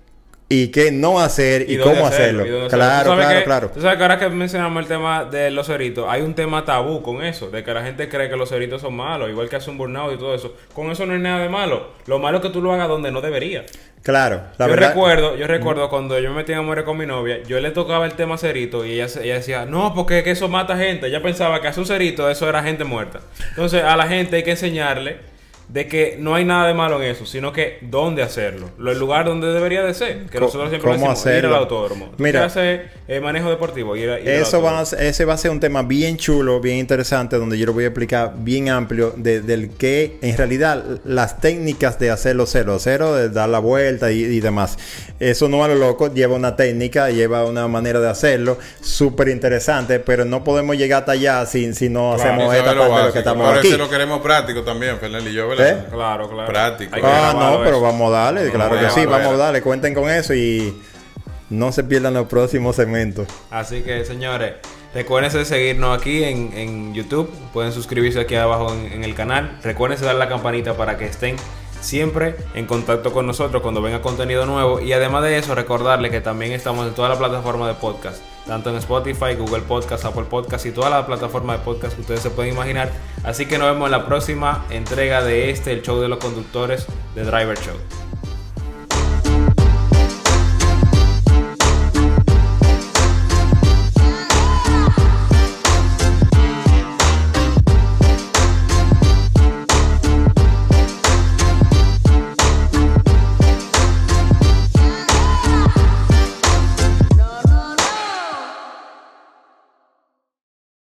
y 0.54 0.68
qué 0.68 0.92
no 0.92 1.20
hacer 1.20 1.66
y, 1.68 1.78
cómo 1.78 2.06
hacerlo. 2.06 2.46
y. 2.46 2.70
Claro, 2.70 3.16
claro, 3.16 3.40
que- 3.40 3.44
claro. 3.44 3.72
Tú 3.74 3.82
sabes 3.82 3.98
que 3.98 4.04
ahora 4.04 4.20
que 4.20 4.30
mencionamos 4.30 4.82
el 4.84 4.88
tema 4.88 5.26
de 5.26 5.50
los 5.50 5.66
ceritos, 5.68 6.06
hay 6.08 6.22
un 6.22 6.36
tema 6.36 6.64
tabú 6.64 7.02
con 7.02 7.24
eso, 7.24 7.50
de 7.50 7.64
que 7.64 7.74
la 7.74 7.82
gente 7.84 8.08
cree 8.08 8.30
que 8.30 8.36
los 8.36 8.50
ceritos 8.50 8.82
son 8.82 8.96
malos, 8.96 9.30
igual 9.30 9.50
que 9.50 9.56
hace 9.56 9.72
un 9.72 9.78
burnout 9.78 10.14
y 10.14 10.18
todo 10.18 10.36
eso. 10.36 10.54
Con 10.74 10.92
eso 10.92 11.06
no 11.06 11.14
hay 11.14 11.20
nada 11.20 11.40
de 11.42 11.50
malo. 11.50 11.92
Lo 12.06 12.20
malo 12.20 12.38
es 12.38 12.44
que 12.44 12.50
tú 12.50 12.62
lo 12.62 12.72
hagas 12.74 12.88
donde 12.88 13.12
no 13.12 13.22
debería. 13.22 13.66
Claro, 14.04 14.42
la 14.58 14.66
yo 14.68 14.72
verdad. 14.74 14.90
recuerdo, 14.90 15.38
yo 15.38 15.48
recuerdo 15.48 15.90
cuando 15.90 16.20
yo 16.20 16.30
me 16.32 16.36
metí 16.38 16.52
en 16.52 16.58
amor 16.60 16.84
con 16.84 16.98
mi 16.98 17.06
novia, 17.06 17.42
yo 17.48 17.60
le 17.62 17.72
tocaba 17.72 18.06
el 18.06 18.14
tema 18.14 18.38
cerito 18.38 18.86
y 18.86 19.00
ella, 19.00 19.08
ella 19.24 19.36
decía, 19.36 19.66
no, 19.66 19.94
porque 19.96 20.18
es 20.18 20.24
que 20.26 20.32
eso 20.32 20.50
mata 20.50 20.76
gente. 20.78 21.08
Ella 21.08 21.22
pensaba 21.24 21.62
que 21.62 21.70
hacer 21.70 21.80
un 21.80 21.88
cerito 21.88 22.30
eso 22.30 22.50
era 22.50 22.62
gente 22.62 22.84
muerta. 22.84 23.22
Entonces 23.52 23.82
a 23.82 23.96
la 23.96 24.06
gente 24.08 24.36
hay 24.36 24.44
que 24.44 24.52
enseñarle 24.52 25.20
de 25.70 25.88
que 25.88 26.18
no 26.20 26.36
hay 26.36 26.46
nada 26.46 26.68
de 26.68 26.74
malo 26.74 27.02
en 27.02 27.10
eso, 27.10 27.26
sino 27.26 27.52
que 27.52 27.80
dónde 27.82 28.22
hacerlo, 28.22 28.70
lo, 28.78 28.92
el 28.92 29.00
lugar 29.00 29.26
donde 29.26 29.48
debería 29.54 29.82
de 29.84 29.94
ser, 29.94 30.26
que 30.28 30.40
nosotros 30.40 30.70
siempre 30.70 30.92
cómo 30.92 30.94
decimos, 31.10 31.26
ir 31.26 31.32
hacerlo. 31.32 31.56
al 31.56 31.62
autódromo. 31.62 32.12
Mira. 32.18 32.46
hacer 32.46 32.92
eh, 33.08 33.20
manejo 33.20 33.50
deportivo, 33.50 33.96
ir, 33.96 34.10
a- 34.10 34.20
ir 34.20 34.30
al 34.30 34.36
Eso 34.36 34.62
va 34.62 34.80
a, 34.80 34.84
ese 34.84 35.26
va 35.26 35.34
a 35.34 35.38
ser 35.38 35.52
un 35.52 35.60
tema 35.60 35.82
bien 35.82 36.18
chulo, 36.18 36.60
bien 36.60 36.78
interesante, 36.78 37.38
donde 37.38 37.58
yo 37.58 37.66
lo 37.66 37.74
voy 37.74 37.86
a 37.86 37.88
explicar 37.88 38.34
bien 38.38 38.70
amplio 38.70 39.14
de- 39.16 39.42
del 39.42 39.70
que 39.72 40.18
en 40.22 40.38
realidad 40.38 40.84
las 41.06 41.40
técnicas 41.42 41.98
de 41.98 42.12
hacerlo 42.12 42.46
cero, 42.46 42.78
cero, 42.80 43.16
de 43.16 43.30
dar 43.30 43.50
la 43.50 43.60
vuelta 43.60 44.12
y, 44.12 44.20
y 44.24 44.40
demás. 44.42 44.78
Eso 45.20 45.48
no 45.50 45.64
a 45.64 45.68
lo 45.70 45.76
loco, 45.76 46.14
lleva 46.14 46.36
una 46.36 46.56
técnica, 46.56 47.10
lleva 47.10 47.46
una 47.46 47.68
manera 47.68 48.00
de 48.00 48.10
hacerlo, 48.10 48.58
súper 48.82 49.30
interesante, 49.30 50.00
pero 50.00 50.26
no 50.26 50.44
podemos 50.44 50.76
llegar 50.78 51.00
hasta 51.00 51.14
allá 51.14 51.46
si, 51.46 51.74
si 51.74 51.90
no 51.90 52.14
Claro, 52.16 52.34
hacemos 52.34 52.54
esta 52.54 52.58
es 52.58 52.64
parte 52.76 52.90
lo 52.90 52.98
de 52.98 53.04
lo 53.06 53.14
que 53.14 53.20
estamos 53.20 53.48
Por 53.48 53.58
aquí. 53.58 53.68
eso 53.70 53.78
lo 53.78 53.90
queremos 53.90 54.22
práctico 54.22 54.62
también, 54.64 54.98
Fernando 55.00 55.30
y 55.30 55.34
yo, 55.34 55.48
¿verdad? 55.48 55.63
¿Eh? 55.64 55.86
Claro, 55.92 56.30
claro. 56.30 56.48
Práctico. 56.52 56.96
Ah, 57.02 57.34
no, 57.34 57.64
pero 57.64 57.78
eso. 57.78 57.82
vamos 57.82 58.14
a 58.14 58.18
darle, 58.18 58.50
Vamos 58.50 58.56
claro 58.56 58.80
que 58.80 58.90
sí, 58.90 59.06
vamos 59.06 59.34
a 59.34 59.38
darle, 59.38 59.62
cuenten 59.62 59.94
con 59.94 60.10
eso 60.10 60.34
y 60.34 60.80
no 61.50 61.72
se 61.72 61.84
pierdan 61.84 62.14
los 62.14 62.28
próximos 62.28 62.76
segmentos. 62.76 63.28
Así 63.52 63.82
que, 63.82 64.06
señores, 64.06 64.54
recuérdense 64.94 65.38
de 65.38 65.46
seguirnos 65.46 65.98
aquí 65.98 66.24
en, 66.24 66.52
en 66.56 66.94
YouTube. 66.94 67.30
Pueden 67.54 67.72
suscribirse 67.72 68.20
aquí 68.20 68.36
abajo 68.36 68.74
en, 68.74 68.92
en 68.92 69.04
el 69.04 69.16
canal. 69.16 69.60
Recuérdense 69.64 70.06
dar 70.06 70.16
la 70.16 70.30
campanita 70.30 70.76
para 70.76 70.98
que 70.98 71.06
estén 71.06 71.36
siempre 71.84 72.36
en 72.54 72.66
contacto 72.66 73.12
con 73.12 73.28
nosotros 73.28 73.62
cuando 73.62 73.82
venga 73.82 74.02
contenido 74.02 74.46
nuevo. 74.46 74.80
Y 74.80 74.94
además 74.94 75.24
de 75.24 75.38
eso, 75.38 75.54
recordarles 75.56 76.12
que 76.12 76.22
también 76.22 76.52
estamos 76.52 76.88
en 76.88 76.94
todas 76.94 77.10
las 77.10 77.20
plataformas 77.20 77.68
de 77.68 77.76
podcast. 77.76 78.22
Tanto 78.48 78.70
en 78.70 78.78
Spotify, 78.78 79.36
Google 79.38 79.62
Podcast, 79.62 80.06
Apple 80.06 80.26
Podcast 80.30 80.66
y 80.66 80.72
todas 80.72 80.92
las 80.92 81.06
plataformas 81.06 81.60
de 81.60 81.66
podcast 81.66 81.96
que 81.96 82.02
ustedes 82.02 82.22
se 82.22 82.30
pueden 82.30 82.54
imaginar. 82.54 82.92
Así 83.24 83.46
que 83.46 83.58
nos 83.58 83.72
vemos 83.72 83.86
en 83.88 83.92
la 83.92 84.06
próxima 84.06 84.66
entrega 84.70 85.24
de 85.24 85.50
este, 85.50 85.72
el 85.72 85.82
show 85.82 86.00
de 86.00 86.08
los 86.08 86.20
conductores 86.20 86.88
de 87.16 87.24
Driver 87.24 87.58
Show. 87.58 88.03